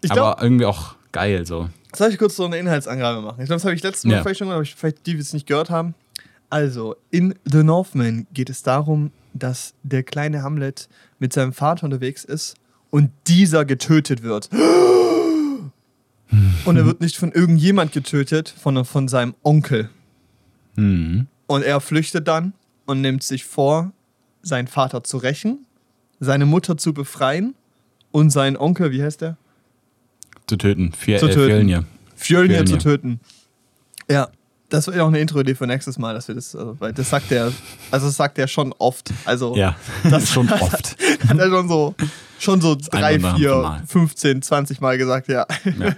[0.00, 1.68] Ich glaube, aber irgendwie auch geil so.
[1.94, 3.40] soll ich kurz so eine Inhaltsangabe machen?
[3.40, 4.22] Ich glaube, das habe ich letztes Mal Ja.
[4.22, 5.94] vielleicht schon gemacht, aber ich, vielleicht die, die es nicht gehört haben.
[6.50, 10.88] Also, in The Northman geht es darum, dass der kleine Hamlet
[11.18, 12.54] mit seinem Vater unterwegs ist
[12.90, 14.48] und dieser getötet wird.
[16.66, 19.88] Und er wird nicht von irgendjemand getötet, sondern von seinem Onkel.
[20.76, 21.26] Hm.
[21.48, 22.52] Und er flüchtet dann
[22.86, 23.90] und nimmt sich vor,
[24.42, 25.66] seinen Vater zu rächen,
[26.20, 27.54] seine Mutter zu befreien
[28.12, 29.36] und seinen Onkel, wie heißt der?
[30.46, 30.92] Zu töten.
[30.92, 31.32] Zu äh, töten.
[31.32, 31.84] Fjölnir.
[32.14, 33.20] Fjölnir zu töten.
[34.08, 34.28] Ja.
[34.70, 37.08] Das wird ja auch eine Intro-Idee für nächstes Mal, dass wir das, also, weil das
[37.08, 37.50] sagt er,
[37.90, 39.10] also das sagt er schon oft.
[39.24, 39.74] Also Ja,
[40.10, 40.96] das schon oft.
[41.28, 41.94] hat er schon so,
[42.38, 43.82] schon so drei, vier, Mal.
[43.86, 45.46] 15, 20 Mal gesagt, ja.
[45.64, 45.96] Ja.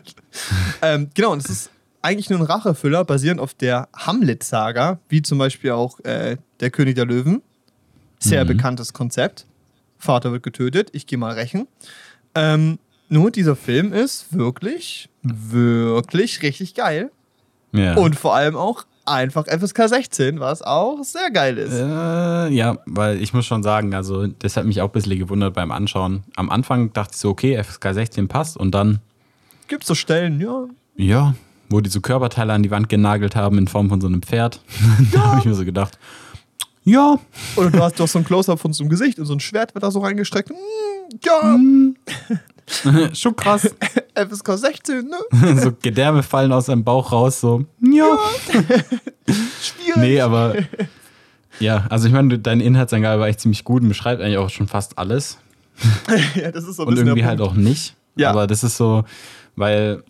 [0.82, 1.70] ähm, genau, und es ist
[2.02, 6.94] eigentlich nur ein Rachefüller, basierend auf der Hamlet-Saga, wie zum Beispiel auch äh, der König
[6.96, 7.42] der Löwen.
[8.18, 8.48] Sehr Mhm.
[8.48, 9.46] bekanntes Konzept.
[9.98, 11.66] Vater wird getötet, ich gehe mal rächen.
[12.34, 12.78] Ähm,
[13.08, 17.10] nur dieser Film ist wirklich, wirklich richtig geil.
[17.72, 17.94] Ja.
[17.96, 21.72] Und vor allem auch einfach FSK 16, was auch sehr geil ist.
[21.72, 25.54] Äh, ja, weil ich muss schon sagen, also das hat mich auch ein bisschen gewundert
[25.54, 26.22] beim Anschauen.
[26.36, 29.00] Am Anfang dachte ich so, okay, FSK 16 passt und dann,
[29.68, 30.64] Gibt so Stellen, ja.
[30.96, 31.34] ja,
[31.70, 34.60] wo die so Körperteile an die Wand genagelt haben in Form von so einem Pferd.
[35.12, 35.98] da habe ich mir so gedacht,
[36.84, 37.18] ja,
[37.56, 39.74] Oder du hast doch so ein Close-Up von so einem Gesicht und so ein Schwert
[39.74, 40.50] wird da so reingestreckt.
[40.50, 40.54] Mm,
[41.22, 41.58] ja,
[43.14, 43.74] schon krass.
[44.14, 45.16] FSK 16, ne?
[45.60, 48.18] so Gedärme fallen aus seinem Bauch raus, so, ja.
[49.62, 49.96] Schwierig.
[49.96, 50.56] Nee, aber
[51.60, 54.66] ja, also ich meine, deine Inhaltsangabe war echt ziemlich gut und beschreibt eigentlich auch schon
[54.66, 55.38] fast alles.
[56.34, 57.94] Ja, das ist so ein Und bisschen irgendwie halt auch nicht.
[58.16, 58.30] Ja.
[58.30, 59.04] Aber das ist so,
[59.56, 60.02] weil,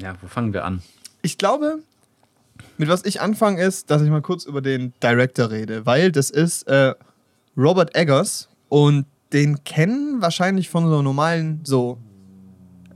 [0.00, 0.82] ja, wo fangen wir an?
[1.22, 1.78] Ich glaube,
[2.78, 6.30] mit was ich anfange, ist, dass ich mal kurz über den Director rede, weil das
[6.30, 6.94] ist äh,
[7.56, 11.98] Robert Eggers und den kennen wahrscheinlich von so normalen, so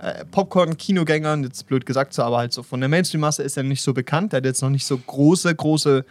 [0.00, 3.82] äh, Popcorn-Kinogängern, jetzt blöd gesagt, so, aber halt so von der Mainstream-Masse ist er nicht
[3.82, 4.32] so bekannt.
[4.32, 6.04] Er hat jetzt noch nicht so große, große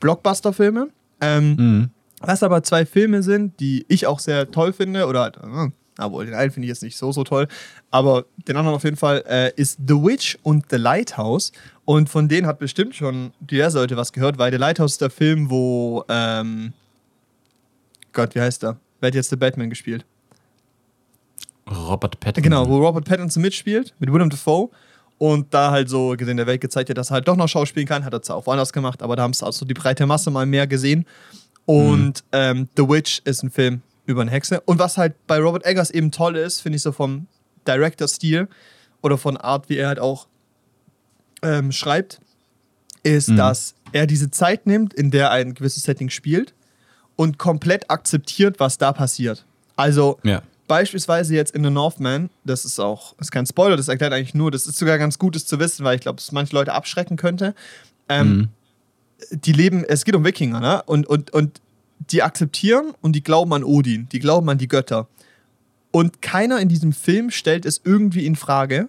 [0.00, 0.88] Blockbuster-Filme.
[1.20, 1.90] Ähm, Mhm.
[2.20, 6.34] Was aber zwei Filme sind, die ich auch sehr toll finde, oder äh, obwohl den
[6.34, 7.46] einen finde ich jetzt nicht so, so toll,
[7.90, 11.52] aber den anderen auf jeden Fall, äh, ist The Witch und The Lighthouse.
[11.84, 15.10] Und von denen hat bestimmt schon diverse Leute was gehört, weil The Lighthouse ist der
[15.10, 16.72] Film, wo, ähm,
[18.12, 18.78] Gott, wie heißt der?
[19.00, 20.04] Wer hat jetzt The Batman gespielt?
[21.70, 22.42] Robert Pattinson.
[22.42, 24.70] Genau, wo Robert Pattinson mitspielt, mit Willem Dafoe.
[25.18, 27.86] Und da halt so gesehen der Welt gezeigt hat, dass er halt doch noch schauspielen
[27.86, 30.30] kann, hat er zwar auch woanders gemacht, aber da haben es also die breite Masse
[30.30, 31.06] mal mehr gesehen.
[31.66, 34.60] Und ähm, The Witch ist ein Film über eine Hexe.
[34.62, 37.26] Und was halt bei Robert Eggers eben toll ist, finde ich so vom
[37.66, 38.48] Director-Stil
[39.02, 40.26] oder von Art, wie er halt auch
[41.42, 42.20] ähm, schreibt,
[43.02, 43.36] ist, Mhm.
[43.36, 46.54] dass er diese Zeit nimmt, in der ein gewisses Setting spielt
[47.16, 49.44] und komplett akzeptiert, was da passiert.
[49.76, 50.42] Also Ja.
[50.66, 54.50] Beispielsweise jetzt in The Northman, das ist auch, ist kein Spoiler, das erklärt eigentlich nur,
[54.50, 57.54] das ist sogar ganz Gutes zu wissen, weil ich glaube, es manche Leute abschrecken könnte.
[58.08, 58.48] Ähm, Mhm.
[59.44, 60.82] Die leben, es geht um Wikinger, ne?
[60.86, 61.60] Und, und, und
[62.10, 65.08] die akzeptieren und die glauben an Odin, die glauben an die Götter.
[65.90, 68.88] Und keiner in diesem Film stellt es irgendwie in Frage.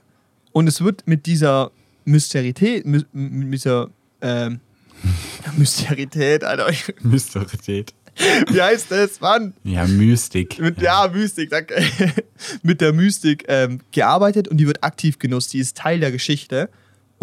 [0.52, 1.72] Und es wird mit dieser
[2.06, 3.90] Mysterität, my, mit dieser
[4.22, 4.60] ähm,
[5.58, 7.94] Mysterität, Alter, Mysterität.
[8.50, 9.54] wie heißt das, Mann?
[9.64, 10.58] Ja, Mystik.
[10.60, 11.08] Mit, ja.
[11.14, 11.76] Mystik, danke.
[12.64, 15.54] mit der Mystik ähm, gearbeitet und die wird aktiv genutzt.
[15.54, 16.70] Die ist Teil der Geschichte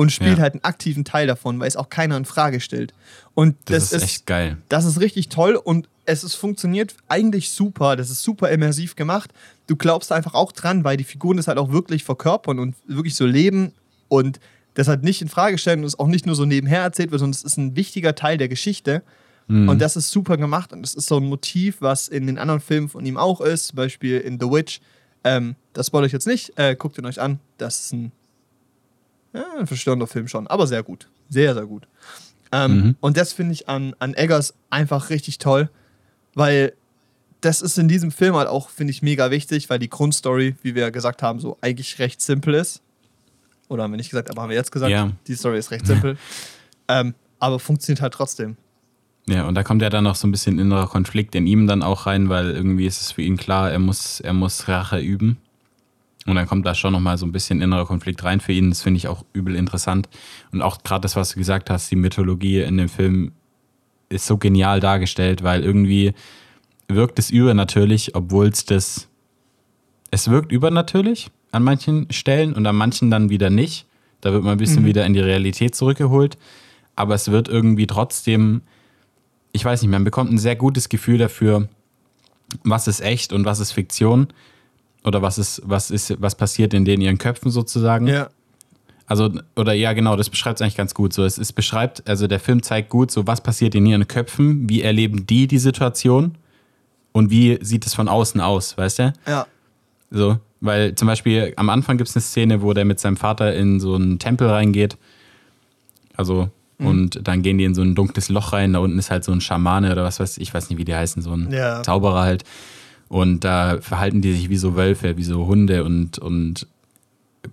[0.02, 0.42] und spielt Ja.
[0.42, 2.92] halt einen aktiven Teil davon, weil es auch keiner in Frage stellt.
[3.34, 4.58] Und Das, das, ist echt geil.
[4.68, 7.96] das ist richtig toll und es ist, funktioniert eigentlich super.
[7.96, 9.32] Das ist super immersiv gemacht.
[9.68, 13.14] Du glaubst einfach auch dran, weil die Figuren das halt auch wirklich verkörpern und wirklich
[13.14, 13.72] so leben
[14.08, 14.40] und
[14.74, 17.20] das halt nicht in Frage stellen und es auch nicht nur so nebenher erzählt wird,
[17.20, 19.02] sondern es ist ein wichtiger Teil der Geschichte.
[19.46, 19.68] Mhm.
[19.68, 22.60] Und das ist super gemacht und das ist so ein Motiv, was in den anderen
[22.60, 24.80] Filmen von ihm auch ist, zum Beispiel in The Witch.
[25.24, 27.38] Ähm, das spoilere ich jetzt nicht, äh, guckt ihn euch an.
[27.58, 28.10] Das ist ein,
[29.32, 31.08] ja, ein verstörender Film schon, aber sehr gut.
[31.28, 31.86] Sehr, sehr gut.
[32.52, 32.96] Ähm, Mhm.
[33.00, 35.70] Und das finde ich an, an Eggers einfach richtig toll,
[36.34, 36.74] weil
[37.40, 40.74] das ist in diesem Film halt auch, finde ich, mega wichtig, weil die Grundstory, wie
[40.74, 42.82] wir gesagt haben, so eigentlich recht simpel ist.
[43.68, 45.10] Oder haben wir nicht gesagt, aber haben wir jetzt gesagt, Ja.
[45.26, 46.16] die Story ist recht simpel.
[46.88, 48.56] ähm, aber funktioniert halt trotzdem.
[49.28, 51.82] Ja, und da kommt ja dann noch so ein bisschen innerer Konflikt in ihm dann
[51.82, 55.38] auch rein, weil irgendwie ist es für ihn klar, er muss, er muss Rache üben.
[56.26, 58.70] Und dann kommt da schon nochmal so ein bisschen innerer Konflikt rein für ihn.
[58.70, 60.08] Das finde ich auch übel interessant.
[60.52, 63.32] Und auch gerade das, was du gesagt hast, die Mythologie in dem Film
[64.08, 66.12] ist so genial dargestellt, weil irgendwie
[66.88, 69.08] wirkt es übernatürlich, obwohl es das.
[70.10, 73.86] Es wirkt übernatürlich an manchen Stellen und an manchen dann wieder nicht.
[74.20, 74.86] Da wird man ein bisschen Mhm.
[74.86, 76.38] wieder in die Realität zurückgeholt.
[76.94, 78.62] Aber es wird irgendwie trotzdem
[79.52, 81.68] ich weiß nicht, man bekommt ein sehr gutes Gefühl dafür,
[82.64, 84.28] was ist echt und was ist Fiktion
[85.04, 88.06] oder was ist, was ist, was passiert in den ihren Köpfen sozusagen.
[88.06, 88.28] Ja.
[89.06, 91.12] Also, oder ja, genau, das beschreibt es eigentlich ganz gut.
[91.12, 94.68] So, es ist beschreibt, also der Film zeigt gut, so was passiert in ihren Köpfen,
[94.68, 96.36] wie erleben die die Situation
[97.12, 99.12] und wie sieht es von außen aus, weißt du?
[99.26, 99.46] Ja.
[100.10, 103.54] So, weil zum Beispiel am Anfang gibt es eine Szene, wo der mit seinem Vater
[103.54, 104.96] in so einen Tempel reingeht.
[106.16, 106.48] Also,
[106.78, 106.86] Mhm.
[106.86, 108.72] und dann gehen die in so ein dunkles Loch rein.
[108.72, 110.84] Da unten ist halt so ein Schamane oder was weiß ich, ich weiß nicht, wie
[110.84, 111.82] die heißen, so ein Ja.
[111.82, 112.44] Zauberer halt.
[113.12, 116.66] Und da verhalten die sich wie so Wölfe, wie so Hunde und, und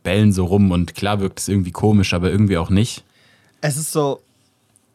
[0.03, 0.71] bellen so rum.
[0.71, 3.03] Und klar wirkt es irgendwie komisch, aber irgendwie auch nicht.
[3.59, 4.21] Es ist so,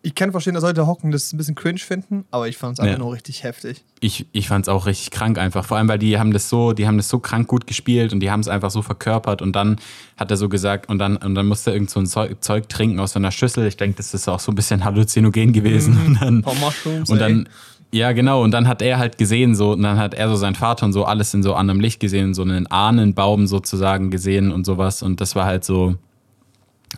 [0.00, 2.80] ich kann verstehen, dass Leute hocken das ein bisschen cringe finden, aber ich fand es
[2.80, 2.98] einfach Ja.
[2.98, 3.84] nur richtig heftig.
[4.00, 5.66] Ich, ich fand es auch richtig krank einfach.
[5.66, 8.20] Vor allem, weil die haben das so, die haben das so krank gut gespielt und
[8.20, 9.76] die haben es einfach so verkörpert und dann
[10.16, 12.70] hat er so gesagt, und dann, und dann musste er irgend so ein Zeug, Zeug
[12.70, 13.66] trinken aus so einer Schüssel.
[13.66, 15.98] Ich denke, das ist auch so ein bisschen halluzinogen gewesen.
[16.06, 17.10] Und dann, paar Mushrooms.
[17.10, 17.52] und dann, ey.
[17.94, 20.56] Ja, genau, und dann hat er halt gesehen, so, und dann hat er so seinen
[20.56, 24.66] Vater und so alles in so anderem Licht gesehen, so einen Ahnenbaum sozusagen gesehen und
[24.66, 25.00] sowas.
[25.00, 25.94] Und das war halt so,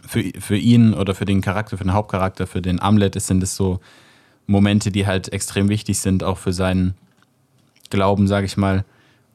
[0.06, 3.56] für, für ihn oder für den Charakter, für den Hauptcharakter, für den Amlet, sind es
[3.56, 3.78] so
[4.46, 6.94] Momente, die halt extrem wichtig sind, auch für seinen
[7.90, 8.86] Glauben, sage ich mal.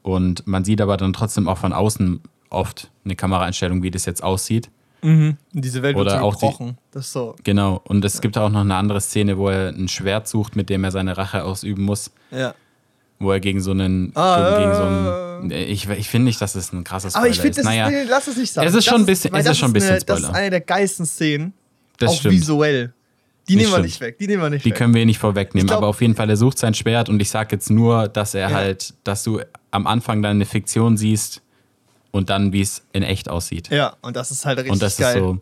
[0.02, 4.24] Und man sieht aber dann trotzdem auch von außen oft eine Kameraeinstellung, wie das jetzt
[4.24, 4.68] aussieht.
[5.02, 5.36] Mhm.
[5.52, 6.78] Diese Welt wird Oder auch die- gebrochen.
[6.92, 7.34] Das ist so.
[7.44, 7.80] Genau.
[7.84, 10.84] Und es gibt auch noch eine andere Szene, wo er ein Schwert sucht, mit dem
[10.84, 12.10] er seine Rache ausüben muss.
[12.30, 12.54] Ja.
[13.18, 14.12] Wo er gegen so einen.
[14.16, 14.74] Ah, gegen äh.
[14.76, 17.56] so einen ich ich finde nicht, dass es ein krasses Aber ich Spoiler finde, ist.
[17.58, 18.66] das Naja, nee, lass es nicht sagen.
[18.68, 20.24] Es ist Das schon ein bisschen- es das ist schon ein eine, bisschen Das ist
[20.24, 20.38] Spoiler.
[20.38, 21.52] eine der geilsten Szenen.
[21.98, 22.34] das auch stimmt.
[22.34, 22.92] visuell.
[23.48, 24.18] Die Das nehmen wir nicht weg.
[24.18, 24.78] Die nehmen wir nicht Die weg.
[24.78, 27.28] können wir nicht vorwegnehmen, glaub- aber auf jeden Fall, er sucht sein Schwert und ich
[27.28, 28.54] sag jetzt nur, dass er Ja.
[28.56, 29.40] halt, dass du
[29.72, 31.41] am Anfang dann eine Fiktion siehst
[32.12, 33.68] und dann, wie es in echt aussieht.
[33.70, 35.16] ja, und das ist halt richtig und das geil.
[35.16, 35.38] ist so,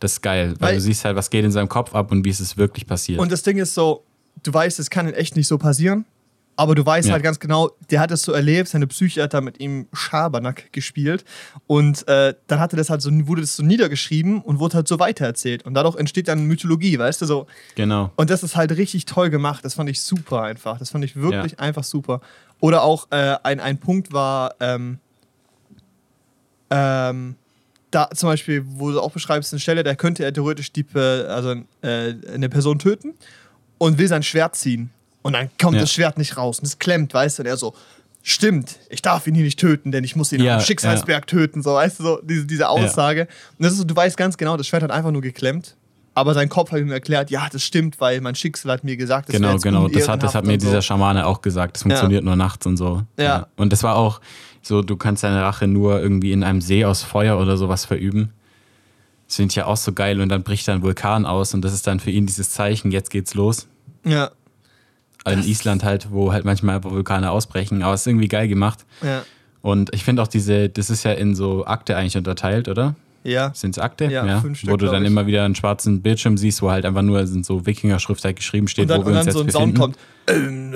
[0.00, 2.24] das ist geil, weil, Weil- du siehst halt, was geht in seinem Kopf ab und
[2.24, 3.20] wie es ist wirklich passiert.
[3.20, 4.02] Und das Ding ist so,
[4.42, 6.04] du weißt, es kann in echt nicht so passieren,
[6.56, 7.14] aber du weißt Ja.
[7.14, 10.72] halt ganz genau, der hat es so erlebt, seine Psyche hat da mit ihm Schabernack
[10.72, 11.24] gespielt
[11.66, 14.98] und äh, dann hatte das halt so, wurde das so niedergeschrieben und wurde halt so
[14.98, 17.46] weitererzählt und dadurch entsteht dann Mythologie, weißt du, so.
[17.74, 18.12] genau.
[18.16, 21.16] Und das ist halt richtig toll gemacht, das fand ich super einfach, das fand ich
[21.16, 22.20] wirklich einfach super.
[22.60, 24.98] Oder auch äh, ein, ein Punkt war, ähm,
[26.74, 27.36] ähm,
[27.90, 31.54] da zum Beispiel, wo du auch beschreibst, eine Stelle, da könnte er theoretisch die, also,
[31.82, 33.14] äh, eine Person töten
[33.78, 34.90] und will sein Schwert ziehen.
[35.22, 35.80] Und dann kommt Ja.
[35.82, 37.74] das Schwert nicht raus und es klemmt, weißt du, und er so,
[38.22, 41.62] stimmt, ich darf ihn hier nicht töten, denn ich muss ihn Ja, am Schicksalsberg töten,
[41.62, 43.28] so, weißt du, so, diese, diese Aussage.
[43.58, 45.76] Und das ist so, du weißt ganz genau, das Schwert hat einfach nur geklemmt.
[46.16, 49.28] Aber sein Kopf hat ihm erklärt, ja, das stimmt, weil mein Schicksal hat mir gesagt,
[49.28, 49.88] das Genau, genau.
[49.88, 50.66] Das hat, das hat mir so.
[50.66, 51.76] dieser Schamane auch gesagt.
[51.76, 53.02] Das funktioniert nur nachts und so.
[53.18, 53.48] Ja.
[53.56, 54.20] Und das war auch
[54.66, 58.32] so, du kannst deine Rache nur irgendwie in einem See aus Feuer oder sowas verüben.
[59.26, 60.20] Das finde ich ja auch so geil.
[60.20, 62.90] Und dann bricht da ein Vulkan aus und das ist dann für ihn dieses Zeichen,
[62.90, 63.66] jetzt geht's los.
[64.04, 64.30] Ja,
[65.26, 67.82] In Island halt, wo halt manchmal Vulkane ausbrechen.
[67.82, 68.84] Aber es ist irgendwie geil gemacht.
[69.02, 69.22] ja,
[69.62, 72.94] Und ich finde auch diese, das ist ja in so Akte eigentlich unterteilt, oder?
[73.24, 73.50] Ja.
[73.54, 74.04] Sind es Akte?
[74.06, 75.10] Ja, fünf Stück, Wo du dann ich.
[75.10, 78.68] immer wieder einen schwarzen Bildschirm siehst, wo halt einfach nur sind so Wikinger-Schrift halt geschrieben
[78.68, 79.76] steht, Und dann, wo wir und uns dann jetzt so ein befinden.
[79.76, 79.98] Sound kommt.
[80.26, 80.74] Ähm,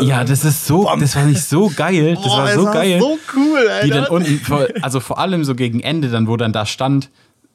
[0.00, 1.00] äh, Ja, das ist so, Bam.
[1.00, 2.14] das war nicht so geil.
[2.14, 2.98] Das Boah, war so geil.
[3.00, 3.84] so cool, Alter.
[3.86, 7.10] die dann unten, vor, also vor allem so gegen Ende, dann, wo dann da stand,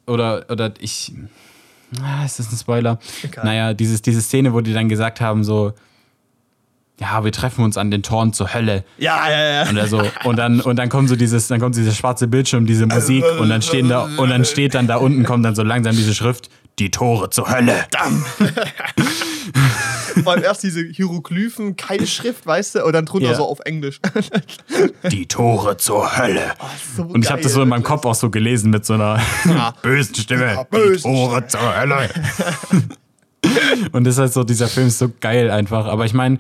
[0.06, 1.14] oder, oder ich.
[2.02, 3.00] Ah, ist das ein Spoiler?
[3.24, 3.46] Egal.
[3.46, 5.74] Naja, dieses, diese Szene, wo die dann gesagt haben, so,
[7.00, 8.84] ja, wir treffen uns an den Toren zur Hölle.
[8.98, 9.70] ja, ja, ja.
[9.70, 12.66] Und, er so, und dann und dann kommt so dieses, dann kommt dieser schwarze Bildschirm,
[12.66, 15.64] diese Musik und dann stehen da und dann steht dann da unten kommt dann so
[15.64, 17.86] langsam diese Schrift, die Tore zur Hölle.
[20.24, 23.36] Vor allem erst diese Hieroglyphen, keine Schrift, weißt du, und dann drunter Ja.
[23.36, 24.00] so auf Englisch.
[25.12, 26.54] Die Tore zur Hölle.
[26.96, 29.22] so Und ich habe das so in meinem Kopf auch so gelesen mit so einer
[29.82, 30.54] bösen Stimme.
[30.54, 32.10] Ja, bösen die Tore zur Hölle.
[33.92, 35.86] und das ist halt so, dieser Film ist so geil einfach.
[35.86, 36.40] Aber ich meine,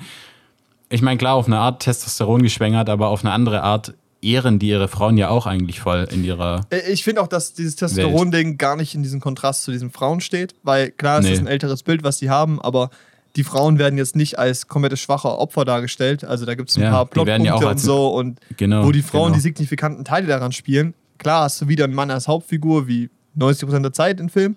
[0.89, 4.67] ich meine, klar, auf eine Art Testosteron geschwängert, aber auf eine andere Art ehren die
[4.67, 6.65] ihre Frauen ja auch eigentlich voll in ihrer.
[6.71, 10.19] Äh, Ich finde auch, dass dieses Testosteron-Ding gar nicht in diesem Kontrast zu diesen Frauen
[10.19, 11.33] steht, weil klar, es Nee.
[11.33, 12.89] ist ein älteres Bild, was die haben, aber
[13.37, 16.25] die Frauen werden jetzt nicht als komplette schwache Opfer dargestellt.
[16.25, 18.83] Also da gibt es ein Ja, paar Plotpunkte ja und so und Genau.
[18.85, 19.35] wo die Frauen genau.
[19.35, 20.93] die signifikanten Teile daran spielen.
[21.17, 24.55] Klar hast du wieder einen Mann als Hauptfigur, wie 90% der Zeit im Film,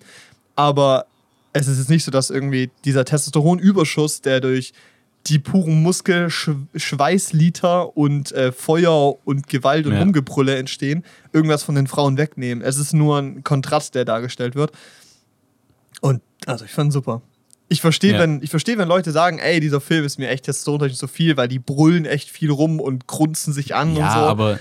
[0.55, 1.05] aber
[1.53, 4.73] es ist jetzt nicht so, dass irgendwie dieser Testosteronüberschuss, der durch
[5.27, 9.99] die puren Muskel, Sch Schweißliter und äh, Feuer und Gewalt und Ja.
[9.99, 12.63] Rumgebrülle entstehen, irgendwas von den Frauen wegnehmen.
[12.63, 14.71] Es ist nur ein Kontrast, der dargestellt wird.
[16.01, 17.21] Und also ich fand super.
[17.69, 18.19] Ich verstehe, Ja.
[18.19, 21.37] wenn, ich verstehe, wenn Leute sagen, ey, dieser Film ist mir echt testosteronisch so viel,
[21.37, 24.19] weil die brüllen echt viel rum und grunzen sich an Ja, und so.
[24.27, 24.59] aber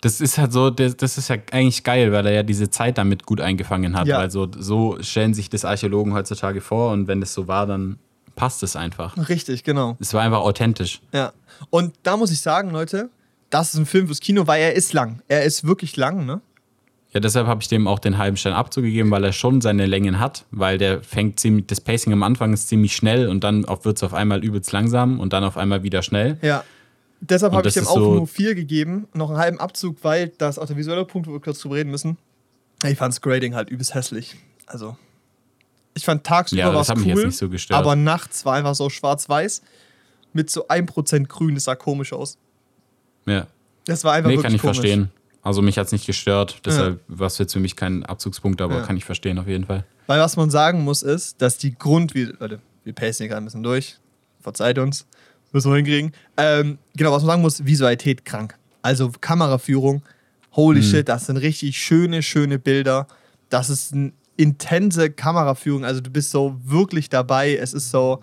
[0.00, 2.98] das ist halt so, das, das ist ja eigentlich geil, weil er ja diese Zeit
[2.98, 4.08] damit gut eingefangen hat.
[4.08, 4.18] Ja.
[4.18, 7.98] Weil so, so stellen sich das Archäologen heutzutage vor und wenn das so war, dann
[8.34, 9.16] passt es einfach.
[9.28, 9.96] Richtig, genau.
[10.00, 11.00] Es war einfach authentisch.
[11.12, 11.32] Ja.
[11.70, 13.10] Und da muss ich sagen, Leute,
[13.50, 15.22] das ist ein Film fürs Kino, weil er ist lang.
[15.28, 16.40] Er ist wirklich lang, ne?
[17.12, 20.18] Ja, deshalb habe ich dem auch den halben Stern abzugegeben, weil er schon seine Längen
[20.18, 23.98] hat, weil der fängt ziemlich, das Pacing am Anfang ist ziemlich schnell und dann wird
[23.98, 26.38] es auf einmal übelst langsam und dann auf einmal wieder schnell.
[26.40, 26.64] Ja.
[27.20, 30.58] Deshalb habe ich dem auch so- nur vier gegeben, noch einen halben Abzug, weil das
[30.58, 32.16] auch der visuelle Punkt, wo wir kurz drüber reden müssen.
[32.84, 34.34] Ich fand das Grading halt übelst hässlich.
[34.66, 34.96] Also,
[35.94, 37.78] ich fand tagsüber Ja, war es cool, mich jetzt nicht so gestört.
[37.78, 39.62] aber nachts war einfach so schwarz-weiß
[40.32, 42.38] mit so 1% grün, das sah komisch aus.
[43.26, 43.46] Ja.
[43.86, 44.78] Das war einfach Nee, kann ich komisch.
[44.78, 45.10] verstehen.
[45.42, 48.76] Also mich hat es nicht gestört, deshalb war es jetzt für mich kein Abzugspunkt, aber
[48.76, 48.82] Ja.
[48.82, 49.84] kann ich verstehen auf jeden Fall.
[50.06, 52.14] Weil was man sagen muss, ist, dass die Grund...
[52.14, 53.96] Leute, wir pacen hier gerade ein bisschen durch.
[54.40, 55.06] Verzeiht uns.
[55.52, 56.12] Müssen wir hinkriegen.
[56.36, 58.56] Ähm, genau, was man sagen muss, Visualität krank.
[58.82, 60.02] Also Kameraführung.
[60.52, 63.06] Holy shit, das sind richtig schöne, schöne Bilder.
[63.48, 64.12] Das ist eine
[64.42, 65.84] intense Kameraführung.
[65.84, 67.56] Also du bist so wirklich dabei.
[67.56, 68.20] Es ist so...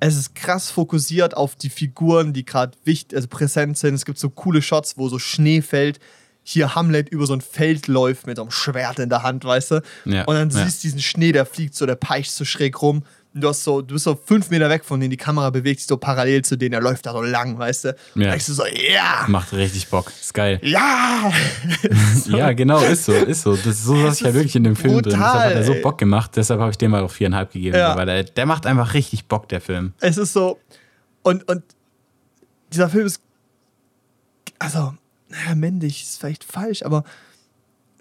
[0.00, 3.94] Es ist krass fokussiert auf die Figuren, die gerade wichtig, also präsent sind.
[3.94, 5.98] Es gibt so coole Shots, wo so Schnee fällt.
[6.44, 9.72] Hier Hamlet über so ein Feld läuft mit so einem Schwert in der Hand, weißt
[9.72, 9.82] du?
[10.04, 10.64] Ja, Und dann ja.
[10.64, 13.02] siehst du diesen Schnee, der fliegt so, der peitscht so schräg rum.
[13.34, 15.86] Du, hast so, du bist so fünf Meter weg von denen, die Kamera bewegt sich
[15.86, 17.96] so parallel zu denen, der läuft da so lang, weißt du?
[18.14, 18.30] Ja.
[18.30, 20.10] Denkst du so, ja, Macht richtig Bock.
[20.20, 20.58] Ist geil.
[20.62, 21.30] ja!
[22.26, 23.54] Ja, genau, ist so, ist so.
[23.56, 25.12] Das ist so saß ich ja ist wirklich in dem Film drin.
[25.12, 25.74] brutal, Deshalb hat er so.
[25.82, 27.76] Bock gemacht, deshalb habe ich dem mal auch viereinhalb gegeben.
[27.76, 27.96] Ja.
[27.96, 29.92] Weil der, der macht einfach richtig Bock, der Film.
[30.00, 30.58] Es ist so.
[31.22, 31.62] Und, und
[32.72, 33.22] dieser Film ist.
[34.58, 34.94] Also,
[35.28, 37.04] naja, männlich ist vielleicht falsch, aber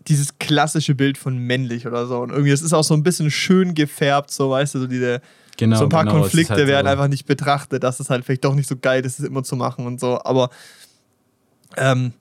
[0.07, 2.19] dieses klassische Bild von männlich oder so.
[2.19, 5.21] Und irgendwie, es ist auch so ein bisschen schön gefärbt, so weißt du, so diese.
[5.57, 6.91] Genau, so ein paar genau, ist Konflikte halt werden so.
[6.91, 9.55] einfach nicht betrachtet, dass es halt vielleicht doch nicht so geil ist, es immer zu
[9.55, 10.19] machen und so.
[10.23, 10.49] Aber
[11.77, 12.13] ähm,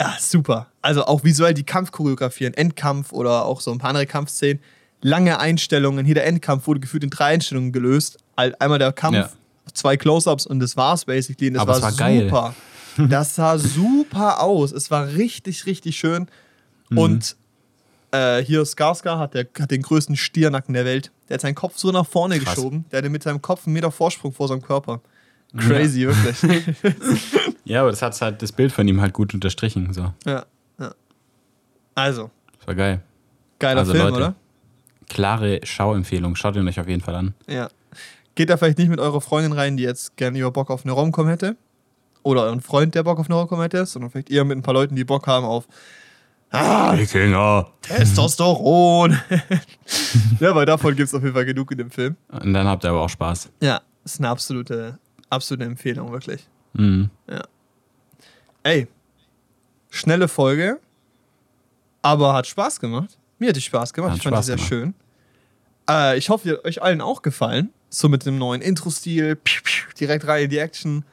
[0.00, 0.68] ja, super.
[0.80, 4.60] Also auch visuell die Kampfchoreografien, Endkampf oder auch so ein paar andere Kampfszenen,
[5.02, 6.06] lange Einstellungen.
[6.06, 8.18] Hier der Endkampf wurde gefühlt in drei Einstellungen gelöst.
[8.36, 9.30] Halt Einmal der Kampf, Ja.
[9.74, 11.48] zwei Close-ups und das war's basically.
[11.48, 12.24] Und das Aber war, es war geil.
[12.24, 12.54] super.
[13.08, 14.72] Das sah super aus.
[14.72, 16.26] Es war richtig, richtig schön.
[16.90, 16.98] Mhm.
[16.98, 17.36] Und
[18.10, 21.10] äh, hier Skarsgård hat, der, hat den größten Stiernacken der Welt.
[21.28, 22.54] Der hat seinen Kopf so nach vorne Krass.
[22.54, 22.84] geschoben.
[22.90, 25.00] Der hatte mit seinem Kopf einen Meter Vorsprung vor seinem Körper.
[25.56, 26.74] Crazy, wirklich.
[27.64, 29.92] Ja, aber das hat halt das Bild von ihm halt gut unterstrichen.
[29.92, 30.12] So.
[30.24, 30.46] ja,
[30.78, 30.94] ja.
[31.94, 33.02] Also, Das war geil.
[33.58, 34.16] geiler Also, Film, Leute.
[34.16, 34.34] oder?
[35.10, 36.34] Klare Schauempfehlung.
[36.34, 37.34] Schaut ihn euch auf jeden Fall an.
[37.46, 37.68] Ja.
[38.34, 40.92] Geht da vielleicht nicht mit eurer Freundin rein, die jetzt gerne über Bock auf eine
[40.92, 41.56] Romcom hätte.
[42.22, 44.74] Oder euren Freund, der Bock auf eine Romcom hätte, sondern vielleicht eher mit ein paar
[44.74, 45.66] Leuten, die Bock haben auf
[46.50, 47.68] ah, Wikinger.
[47.82, 49.12] Testosteron.
[50.40, 52.16] ja, weil davon gibt es auf jeden Fall genug in dem Film.
[52.28, 53.50] Und dann habt ihr aber auch Spaß.
[53.62, 54.98] Ja, ist eine absolute,
[55.30, 56.46] absolute Empfehlung, wirklich.
[56.74, 57.10] Mhm.
[58.62, 58.86] Ey,
[59.90, 60.78] schnelle Folge,
[62.02, 63.16] aber hat Spaß gemacht.
[63.38, 64.10] Mir hat die Spaß gemacht.
[64.12, 64.68] Hat ich fand Spaß die sehr gemacht.
[64.68, 64.94] schön.
[65.88, 67.70] Äh, ich hoffe, ihr- euch allen auch gefallen.
[67.88, 69.38] So mit dem neuen Intro-Stil.
[69.98, 71.04] Direkt rein in die Action.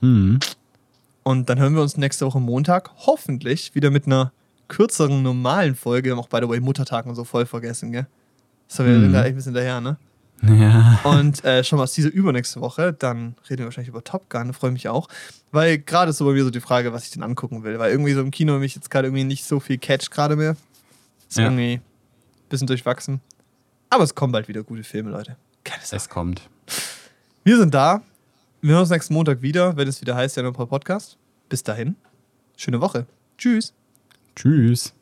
[0.00, 0.40] Mhm.
[1.22, 4.32] Und dann hören wir uns nächste Woche Montag hoffentlich wieder mit einer
[4.68, 6.16] kürzeren, normalen Folge.
[6.16, 8.06] Auch, by the way, Muttertag und so voll vergessen, gell?
[8.68, 9.12] Das haben wir Mhm.
[9.12, 9.96] da echt ein bisschen daher, ne?
[10.42, 11.00] Ja.
[11.04, 14.52] Und äh, schon mal aus dieser übernächste Woche, dann reden wir wahrscheinlich über Top Gun,
[14.52, 15.08] freue ich mich auch.
[15.50, 17.78] Weil gerade ist so bei mir so die Frage, was ich denn angucken will.
[17.80, 20.54] Weil irgendwie so im Kino mich jetzt gerade irgendwie nicht so viel catcht gerade mehr.
[21.28, 21.44] Ist Ja.
[21.44, 21.82] irgendwie ein
[22.50, 23.20] bisschen durchwachsen.
[23.90, 25.36] Aber es kommen bald wieder gute Filme, Leute.
[25.64, 25.96] Keine Sache.
[25.96, 26.42] Es kommt.
[27.42, 28.02] Wir sind da.
[28.60, 31.16] Wir hören uns nächsten Montag wieder, wenn es wieder heißt, ja, Podcast.
[31.48, 31.96] Bis dahin.
[32.56, 33.06] Schöne Woche.
[33.38, 33.72] Tschüss.
[34.38, 34.94] Tschüss.